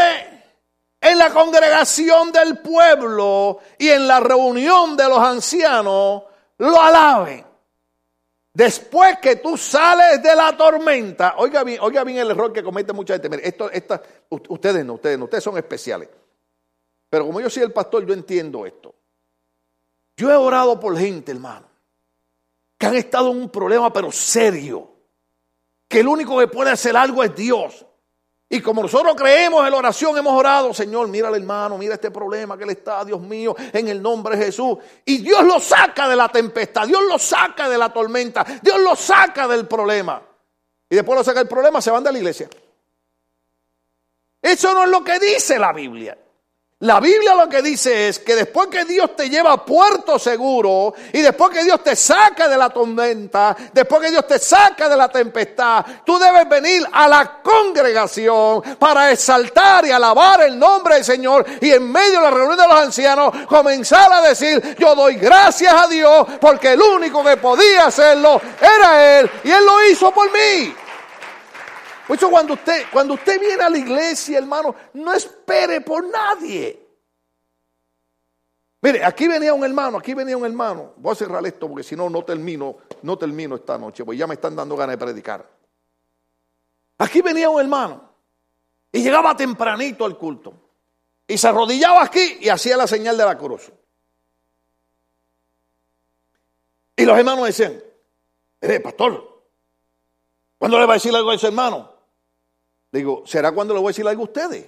En 1.00 1.18
la 1.18 1.32
congregación 1.32 2.32
del 2.32 2.60
pueblo 2.60 3.60
y 3.78 3.90
en 3.90 4.08
la 4.08 4.20
reunión 4.20 4.98
de 4.98 5.08
los 5.08 5.20
ancianos 5.20 6.24
lo 6.58 6.82
alaben. 6.82 7.46
Después 8.54 9.20
que 9.20 9.36
tú 9.36 9.56
sales 9.56 10.24
de 10.24 10.36
la 10.36 10.58
tormenta, 10.58 11.36
oiga 11.38 11.63
bien, 11.63 11.80
oiga 11.80 12.04
bien 12.04 12.18
el 12.18 12.32
error 12.32 12.52
que 12.52 12.63
comete 12.63 12.92
mucha 12.92 13.13
gente. 13.13 13.30
Mire, 13.30 13.48
esto, 13.48 13.70
esta, 13.70 14.02
ustedes 14.30 14.84
no, 14.84 14.96
ustedes 14.96 15.20
no, 15.20 15.26
ustedes 15.26 15.44
son 15.44 15.58
especiales. 15.58 16.10
Pero 17.08 17.28
como 17.28 17.40
yo 17.40 17.50
soy 17.52 17.63
el 17.63 17.72
pastor, 17.72 18.06
yo 18.06 18.13
entiendo 18.16 18.66
esto. 18.66 18.96
Yo 20.18 20.32
he 20.32 20.36
orado 20.36 20.80
por 20.80 20.98
gente, 20.98 21.32
hermano, 21.32 21.68
que 22.80 22.88
han 22.88 22.96
estado 22.96 23.32
en 23.32 23.38
un 23.38 23.50
problema, 23.50 23.94
pero 23.94 24.12
serio. 24.12 24.90
Que 25.88 26.02
el 26.02 26.08
único 26.08 26.38
que 26.39 26.47
puede 26.47 26.71
hacer 26.71 26.95
algo 26.97 27.23
es 27.23 27.36
Dios. 27.36 27.86
Y 28.50 28.62
como 28.62 28.82
nosotros 28.82 29.15
creemos 29.15 29.65
en 29.65 29.71
la 29.71 29.78
oración, 29.78 30.17
hemos 30.17 30.34
orado, 30.34 30.73
Señor, 30.73 31.10
mira 31.10 31.28
al 31.28 31.36
hermano, 31.36 31.78
mira 31.78 31.95
este 31.95 32.12
problema 32.12 32.58
que 32.58 32.65
le 32.65 32.73
está, 32.73 33.04
Dios 33.04 33.19
mío, 33.19 33.54
en 33.73 33.89
el 33.89 34.02
nombre 34.02 34.38
de 34.38 34.45
Jesús. 34.45 34.78
Y 35.04 35.17
Dios 35.17 35.43
lo 35.43 35.60
saca 35.60 36.08
de 36.08 36.15
la 36.15 36.30
tempestad, 36.30 36.88
Dios 36.88 37.02
lo 37.10 37.19
saca 37.19 37.67
de 37.67 37.78
la 37.78 37.91
tormenta, 37.91 38.45
Dios 38.62 38.80
lo 38.80 38.95
saca 38.95 39.47
del 39.47 39.67
problema. 39.67 40.21
Y 40.89 40.95
después 40.95 41.17
lo 41.17 41.23
saca 41.26 41.41
el 41.41 41.47
problema, 41.47 41.82
se 41.82 41.91
van 41.91 42.04
de 42.04 42.12
la 42.13 42.17
iglesia. 42.17 42.50
Eso 44.41 44.73
no 44.73 44.86
es 44.86 44.89
lo 44.89 45.04
que 45.04 45.19
dice 45.19 45.60
la 45.60 45.73
Biblia. 45.73 46.17
La 46.82 47.00
Biblia 47.00 47.34
lo 47.34 47.50
que 47.50 47.63
dice 47.63 48.08
es 48.08 48.20
que 48.20 48.36
después 48.36 48.68
que 48.68 48.86
Dios 48.86 49.16
te 49.16 49.32
lleva 49.32 49.52
a 49.52 49.66
puerto 49.66 50.20
seguro 50.20 50.94
y 51.12 51.22
después 51.22 51.50
que 51.50 51.63
Dios 51.63 51.84
te 51.84 51.96
saca 51.96 52.48
de 52.48 52.56
la 52.56 52.70
tormenta, 52.70 53.58
después 53.74 54.00
que 54.00 54.12
Dios 54.12 54.28
te 54.28 54.38
saca 54.38 54.88
de 54.88 54.96
la 54.96 55.10
tempestad, 55.10 55.84
tú 56.06 56.20
debes 56.20 56.48
venir 56.48 56.88
a 56.92 57.08
la 57.08 57.42
congregación 57.42 58.62
para 58.78 59.12
exaltar 59.12 59.88
y 59.88 59.92
alabar 59.92 60.42
el 60.42 60.60
nombre 60.60 60.94
del 60.94 61.04
Señor 61.04 61.48
y 61.60 61.72
en 61.72 61.92
medio 61.92 62.20
de 62.20 62.26
la 62.26 62.30
reunión 62.30 62.60
de 62.60 62.68
los 62.68 62.80
ancianos 62.80 63.34
comenzar 63.48 64.13
a 64.13 64.22
decir, 64.22 64.76
yo 64.78 64.94
doy 64.94 65.16
gracias 65.16 65.74
a 65.74 65.88
Dios 65.88 66.28
porque 66.40 66.74
el 66.74 66.82
único 66.82 67.24
que 67.24 67.38
podía 67.38 67.88
hacerlo 67.88 68.40
era 68.62 69.20
Él 69.20 69.32
y 69.44 69.50
Él 69.50 69.66
lo 69.66 69.84
hizo 69.88 70.12
por 70.12 70.32
mí. 70.32 70.76
Por 72.08 72.15
eso 72.15 72.30
cuando 72.30 72.54
usted, 72.54 72.86
cuando 72.91 73.15
usted 73.15 73.39
viene 73.39 73.62
a 73.62 73.70
la 73.70 73.78
iglesia, 73.78 74.38
hermano, 74.38 74.74
no 74.93 75.13
espere 75.13 75.82
por 75.82 76.08
nadie. 76.08 76.88
Mire, 78.82 79.04
aquí 79.04 79.28
venía 79.28 79.54
un 79.54 79.65
hermano, 79.65 79.98
aquí 79.98 80.13
venía 80.13 80.38
un 80.38 80.46
hermano. 80.46 80.93
Voy 80.98 81.12
a 81.12 81.15
cerrar 81.15 81.46
esto 81.46 81.67
porque 81.67 81.84
si 81.84 81.96
no, 81.96 82.10
no 82.10 82.24
termino, 82.24 82.78
no 83.02 83.17
termino 83.17 83.56
esta 83.56 83.78
noche, 83.78 84.06
porque 84.06 84.17
ya 84.17 84.28
me 84.28 84.36
están 84.36 84.56
dando 84.56 84.78
ganas 84.78 84.98
de 84.98 85.06
predicar. 85.06 85.46
Aquí 87.00 87.22
venía 87.22 87.50
un 87.50 87.60
hermano 87.60 88.10
y 88.91 89.02
llegaba 89.04 89.36
tempranito 89.36 90.06
al 90.06 90.17
culto. 90.17 90.54
Y 91.28 91.38
se 91.38 91.48
arrodillaba 91.50 92.04
aquí 92.04 92.38
y 92.39 92.48
hacía 92.48 92.78
la 92.78 92.88
señal 92.88 93.17
de 93.17 93.26
la 93.26 93.38
cruz. 93.38 93.70
Y 96.96 97.04
los 97.04 97.17
hermanos 97.17 97.46
decían, 97.46 97.84
eh, 98.62 98.80
pastor, 98.80 99.43
¿cuándo 100.58 100.80
le 100.80 100.86
va 100.86 100.93
a 100.93 100.96
decir 100.96 101.13
algo 101.13 101.32
a 101.32 101.36
ese 101.36 101.48
hermano? 101.48 101.97
Digo, 102.98 103.24
¿será 103.26 103.52
cuando 103.52 103.74
le 103.74 103.80
voy 103.80 103.90
a 103.90 103.92
decir 103.92 104.08
algo 104.08 104.24
a 104.24 104.26
ustedes? 104.26 104.66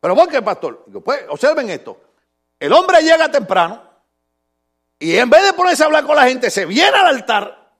Pero 0.00 0.14
¿por 0.14 0.28
qué, 0.28 0.42
pastor? 0.42 0.84
Digo, 0.86 1.00
pues, 1.00 1.22
observen 1.28 1.70
esto. 1.70 1.96
El 2.58 2.72
hombre 2.72 3.00
llega 3.02 3.30
temprano 3.30 3.82
y 4.98 5.16
en 5.16 5.28
vez 5.30 5.44
de 5.44 5.52
ponerse 5.52 5.82
a 5.82 5.86
hablar 5.86 6.04
con 6.04 6.16
la 6.16 6.24
gente, 6.24 6.50
se 6.50 6.66
viene 6.66 6.96
al 6.96 7.06
altar, 7.06 7.72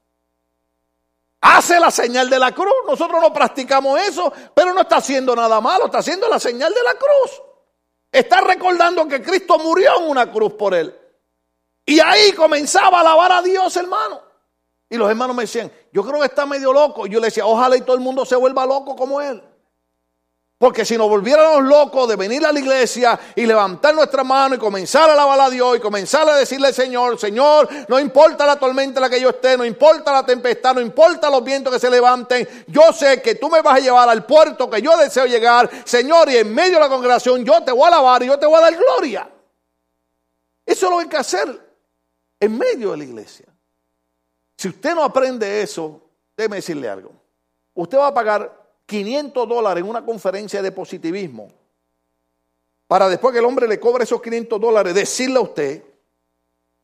hace 1.40 1.78
la 1.78 1.90
señal 1.90 2.30
de 2.30 2.38
la 2.38 2.52
cruz. 2.52 2.72
Nosotros 2.86 3.20
no 3.20 3.32
practicamos 3.32 4.00
eso, 4.00 4.32
pero 4.54 4.72
no 4.72 4.82
está 4.82 4.96
haciendo 4.96 5.36
nada 5.36 5.60
malo, 5.60 5.86
está 5.86 5.98
haciendo 5.98 6.28
la 6.28 6.40
señal 6.40 6.72
de 6.72 6.82
la 6.82 6.94
cruz. 6.94 7.42
Está 8.10 8.40
recordando 8.40 9.06
que 9.08 9.22
Cristo 9.22 9.58
murió 9.58 10.00
en 10.00 10.10
una 10.10 10.30
cruz 10.30 10.54
por 10.54 10.74
él. 10.74 10.98
Y 11.84 12.00
ahí 12.00 12.32
comenzaba 12.32 12.98
a 12.98 13.00
alabar 13.00 13.32
a 13.32 13.42
Dios, 13.42 13.76
hermano. 13.76 14.23
Y 14.94 14.96
los 14.96 15.10
hermanos 15.10 15.34
me 15.34 15.42
decían, 15.42 15.72
yo 15.92 16.04
creo 16.04 16.20
que 16.20 16.26
está 16.26 16.46
medio 16.46 16.72
loco. 16.72 17.04
Y 17.04 17.10
yo 17.10 17.18
le 17.18 17.26
decía, 17.26 17.44
ojalá 17.44 17.76
y 17.76 17.80
todo 17.80 17.96
el 17.96 18.00
mundo 18.00 18.24
se 18.24 18.36
vuelva 18.36 18.64
loco 18.64 18.94
como 18.94 19.20
él. 19.20 19.42
Porque 20.56 20.84
si 20.84 20.96
nos 20.96 21.08
volviéramos 21.08 21.64
locos 21.64 22.08
de 22.08 22.14
venir 22.14 22.46
a 22.46 22.52
la 22.52 22.60
iglesia 22.60 23.18
y 23.34 23.44
levantar 23.44 23.92
nuestra 23.92 24.22
mano 24.22 24.54
y 24.54 24.58
comenzar 24.58 25.10
a 25.10 25.14
alabar 25.14 25.40
a 25.40 25.50
Dios 25.50 25.76
y 25.76 25.80
comenzar 25.80 26.28
a 26.28 26.36
decirle 26.36 26.68
al 26.68 26.74
Señor, 26.74 27.18
Señor, 27.18 27.68
no 27.88 27.98
importa 27.98 28.46
la 28.46 28.54
tormenta 28.54 29.00
en 29.00 29.02
la 29.02 29.10
que 29.10 29.20
yo 29.20 29.30
esté, 29.30 29.56
no 29.56 29.64
importa 29.64 30.12
la 30.12 30.24
tempestad, 30.24 30.76
no 30.76 30.80
importa 30.80 31.28
los 31.28 31.42
vientos 31.42 31.74
que 31.74 31.80
se 31.80 31.90
levanten, 31.90 32.48
yo 32.68 32.92
sé 32.92 33.20
que 33.20 33.34
tú 33.34 33.50
me 33.50 33.62
vas 33.62 33.78
a 33.78 33.80
llevar 33.80 34.08
al 34.08 34.24
puerto 34.24 34.70
que 34.70 34.80
yo 34.80 34.96
deseo 34.96 35.26
llegar, 35.26 35.68
Señor, 35.84 36.30
y 36.30 36.36
en 36.36 36.54
medio 36.54 36.74
de 36.74 36.84
la 36.84 36.88
congregación 36.88 37.44
yo 37.44 37.64
te 37.64 37.72
voy 37.72 37.82
a 37.82 37.88
alabar 37.88 38.22
y 38.22 38.26
yo 38.26 38.38
te 38.38 38.46
voy 38.46 38.58
a 38.58 38.60
dar 38.60 38.76
gloria. 38.76 39.28
Eso 40.64 40.88
lo 40.88 41.00
hay 41.00 41.08
que 41.08 41.16
hacer 41.16 41.48
en 42.38 42.56
medio 42.56 42.92
de 42.92 42.98
la 42.98 43.04
iglesia. 43.04 43.53
Si 44.64 44.70
usted 44.70 44.94
no 44.94 45.04
aprende 45.04 45.60
eso, 45.60 46.00
déjeme 46.34 46.56
decirle 46.56 46.88
algo. 46.88 47.12
Usted 47.74 47.98
va 47.98 48.06
a 48.06 48.14
pagar 48.14 48.50
500 48.86 49.46
dólares 49.46 49.84
en 49.84 49.90
una 49.90 50.02
conferencia 50.02 50.62
de 50.62 50.72
positivismo 50.72 51.52
para 52.86 53.06
después 53.10 53.34
que 53.34 53.40
el 53.40 53.44
hombre 53.44 53.68
le 53.68 53.78
cobre 53.78 54.04
esos 54.04 54.22
500 54.22 54.58
dólares, 54.58 54.94
decirle 54.94 55.36
a 55.36 55.42
usted, 55.42 55.84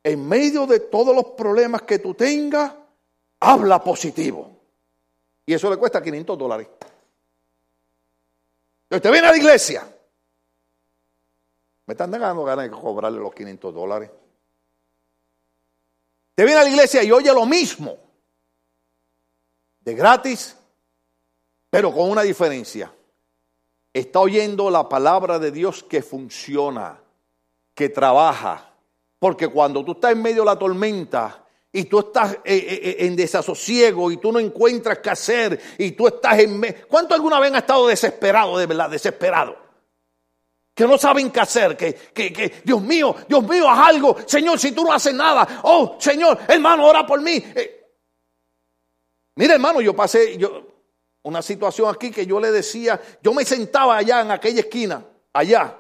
en 0.05 0.29
medio 0.29 0.66
de 0.66 0.81
todos 0.81 1.16
los 1.16 1.25
problemas 1.31 1.81
que 1.81 1.99
tú 1.99 2.12
tengas, 2.12 2.71
habla 3.40 3.83
positivo. 3.83 4.51
Y 5.47 5.55
eso 5.55 5.71
le 5.71 5.79
cuesta 5.79 6.03
500 6.03 6.37
dólares. 6.37 6.69
Usted 8.90 9.11
viene 9.11 9.27
a 9.27 9.31
la 9.31 9.38
iglesia. 9.38 9.90
Me 11.87 11.95
están 11.95 12.11
dando 12.11 12.45
ganas 12.45 12.66
de 12.66 12.71
cobrarle 12.71 13.21
los 13.21 13.33
500 13.33 13.73
dólares. 13.75 14.11
Te 16.40 16.46
viene 16.46 16.59
a 16.59 16.64
la 16.64 16.70
iglesia 16.70 17.03
y 17.03 17.12
oye 17.12 17.31
lo 17.35 17.44
mismo. 17.44 17.98
De 19.81 19.92
gratis, 19.92 20.57
pero 21.68 21.92
con 21.92 22.09
una 22.09 22.22
diferencia. 22.22 22.90
Está 23.92 24.20
oyendo 24.20 24.70
la 24.70 24.88
palabra 24.88 25.38
de 25.38 25.50
Dios 25.50 25.83
que 25.83 26.00
funciona, 26.00 26.98
que 27.74 27.90
trabaja. 27.90 28.72
Porque 29.18 29.48
cuando 29.48 29.85
tú 29.85 29.92
estás 29.92 30.12
en 30.12 30.22
medio 30.22 30.40
de 30.40 30.46
la 30.46 30.59
tormenta 30.59 31.44
y 31.70 31.85
tú 31.85 31.98
estás 31.98 32.33
eh, 32.33 32.40
eh, 32.46 32.81
eh, 32.85 32.96
en 33.00 33.16
desasosiego 33.16 34.11
y 34.11 34.16
tú 34.16 34.33
no 34.33 34.38
encuentras 34.38 35.00
qué 35.00 35.11
hacer 35.11 35.61
y 35.76 35.90
tú 35.90 36.07
estás 36.07 36.38
en... 36.38 36.59
¿Cuánto 36.88 37.14
alguna 37.14 37.38
vez 37.38 37.53
ha 37.53 37.59
estado 37.59 37.87
desesperado, 37.87 38.57
de 38.57 38.64
verdad, 38.64 38.88
desesperado? 38.88 39.59
Que 40.74 40.87
no 40.87 40.96
saben 40.96 41.30
qué 41.30 41.40
hacer, 41.40 41.76
que, 41.76 41.94
que, 42.14 42.62
Dios 42.64 42.80
mío, 42.80 43.14
Dios 43.28 43.42
mío, 43.46 43.68
haz 43.68 43.88
algo, 43.88 44.16
Señor, 44.26 44.59
si 44.59 44.72
tú 44.72 44.85
no 44.85 44.92
haces 44.92 45.12
nada, 45.12 45.61
oh, 45.64 45.96
Señor, 45.98 46.38
hermano, 46.48 46.87
ora 46.87 47.06
por 47.06 47.20
mí. 47.20 47.33
Eh, 47.35 47.87
mira, 49.35 49.54
hermano, 49.54 49.80
yo 49.80 49.94
pasé 49.94 50.38
yo, 50.38 50.62
una 51.22 51.42
situación 51.42 51.92
aquí 51.94 52.11
que 52.11 52.24
yo 52.24 52.40
le 52.40 52.50
decía, 52.50 53.00
yo 53.22 53.35
me 53.35 53.44
sentaba 53.44 53.96
allá 53.96 54.22
en 54.22 54.30
aquella 54.30 54.61
esquina, 54.61 55.04
allá, 55.33 55.76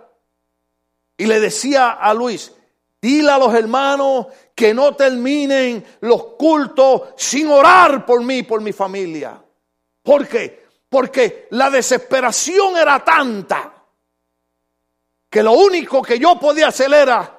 Y 1.16 1.26
le 1.26 1.40
decía 1.40 1.90
a 1.90 2.12
Luis, 2.12 2.52
dile 3.00 3.30
a 3.30 3.38
los 3.38 3.54
hermanos 3.54 4.26
que 4.54 4.74
no 4.74 4.94
terminen 4.96 5.84
los 6.00 6.24
cultos 6.36 7.02
sin 7.16 7.48
orar 7.48 8.04
por 8.04 8.22
mí, 8.22 8.42
por 8.42 8.60
mi 8.60 8.72
familia. 8.72 9.42
¿Por 10.02 10.28
qué? 10.28 10.66
Porque 10.88 11.46
la 11.50 11.70
desesperación 11.70 12.76
era 12.76 13.02
tanta 13.04 13.79
que 15.30 15.42
lo 15.42 15.52
único 15.52 16.02
que 16.02 16.18
yo 16.18 16.38
podía 16.38 16.68
hacer 16.68 16.92
era 16.92 17.38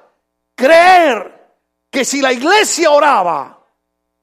creer 0.54 1.42
que 1.90 2.04
si 2.04 2.22
la 2.22 2.32
iglesia 2.32 2.90
oraba, 2.90 3.58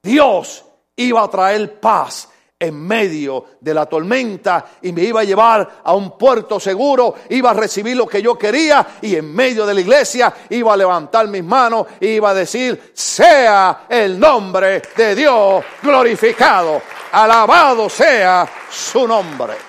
Dios 0.02 0.66
iba 0.96 1.24
a 1.24 1.30
traer 1.30 1.80
paz 1.80 2.30
en 2.58 2.76
medio 2.76 3.46
de 3.62 3.74
la 3.74 3.86
tormenta 3.86 4.66
y 4.82 4.92
me 4.92 5.04
iba 5.04 5.22
a 5.22 5.24
llevar 5.24 5.82
a 5.84 5.94
un 5.94 6.18
puerto 6.18 6.60
seguro, 6.60 7.16
iba 7.30 7.52
a 7.52 7.54
recibir 7.54 7.96
lo 7.96 8.06
que 8.06 8.22
yo 8.22 8.38
quería 8.38 8.86
y 9.02 9.16
en 9.16 9.34
medio 9.34 9.66
de 9.66 9.76
la 9.76 9.82
iglesia 9.82 10.34
iba 10.50 10.74
a 10.74 10.78
levantar 10.78 11.28
mis 11.28 11.44
manos 11.44 11.88
y 12.02 12.08
iba 12.08 12.32
a 12.32 12.34
decir, 12.34 12.92
sea 12.94 13.86
el 13.88 14.20
nombre 14.20 14.82
de 14.98 15.16
Dios 15.16 15.64
glorificado, 15.82 16.82
alabado 17.12 17.88
sea 17.88 18.50
su 18.70 19.08
nombre. 19.08 19.69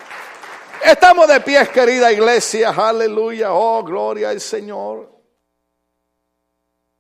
Estamos 0.85 1.29
de 1.29 1.41
pies, 1.41 1.69
querida 1.69 2.11
iglesia, 2.11 2.71
aleluya, 2.71 3.53
oh, 3.53 3.83
gloria 3.85 4.31
al 4.31 4.41
Señor. 4.41 5.11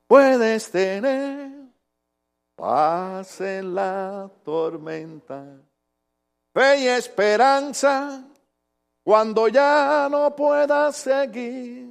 Puedes 0.07 0.71
tener 0.71 1.51
paz 2.55 3.41
en 3.41 3.75
la 3.75 4.31
tormenta 4.45 5.45
fe 6.53 6.81
y 6.81 6.89
esperanza 6.89 8.23
cuando 9.03 9.49
ya 9.49 10.09
no 10.11 10.35
puedas 10.37 10.97
seguir. 10.97 11.89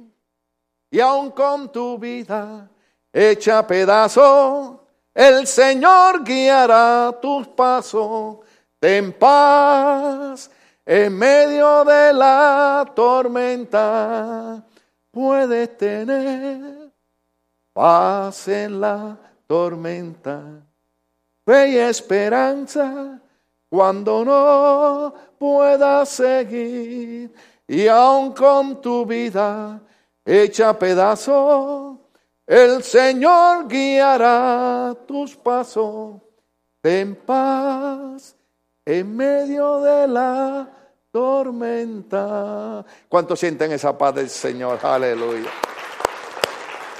Y 0.90 1.00
aun 1.00 1.30
con 1.30 1.70
tu 1.72 1.98
vida 1.98 2.68
hecha 3.12 3.66
pedazo, 3.66 4.86
el 5.14 5.46
Señor 5.46 6.24
guiará 6.24 7.18
tus 7.20 7.48
pasos. 7.48 8.38
Ten 8.78 9.12
paz 9.12 10.50
en 10.90 11.16
medio 11.16 11.84
de 11.84 12.12
la 12.12 12.84
tormenta. 12.96 14.60
Puedes 15.08 15.78
tener 15.78 16.90
paz 17.72 18.48
en 18.48 18.80
la 18.80 19.16
tormenta, 19.46 20.42
fe 21.44 21.68
y 21.68 21.76
esperanza 21.76 23.20
cuando 23.68 24.24
no 24.24 25.14
puedas 25.38 26.08
seguir 26.08 27.32
y 27.68 27.86
aun 27.86 28.32
con 28.32 28.80
tu 28.80 29.06
vida 29.06 29.80
hecha 30.24 30.76
pedazo, 30.76 32.00
el 32.44 32.82
Señor 32.82 33.68
guiará 33.68 34.96
tus 35.06 35.36
pasos. 35.36 36.16
en 36.82 37.14
paz 37.14 38.34
en 38.84 39.16
medio 39.16 39.80
de 39.82 40.08
la 40.08 40.79
tormenta. 41.10 42.84
¿Cuántos 43.08 43.38
sienten 43.38 43.72
esa 43.72 43.96
paz 43.96 44.14
del 44.14 44.30
Señor? 44.30 44.78
Aleluya. 44.82 45.50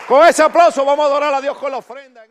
Con 0.09 0.27
ese 0.27 0.43
aplauso 0.43 0.85
vamos 0.85 1.05
a 1.05 1.09
adorar 1.09 1.35
a 1.35 1.41
Dios 1.41 1.57
con 1.57 1.71
la 1.71 1.79
ofrenda. 1.79 2.27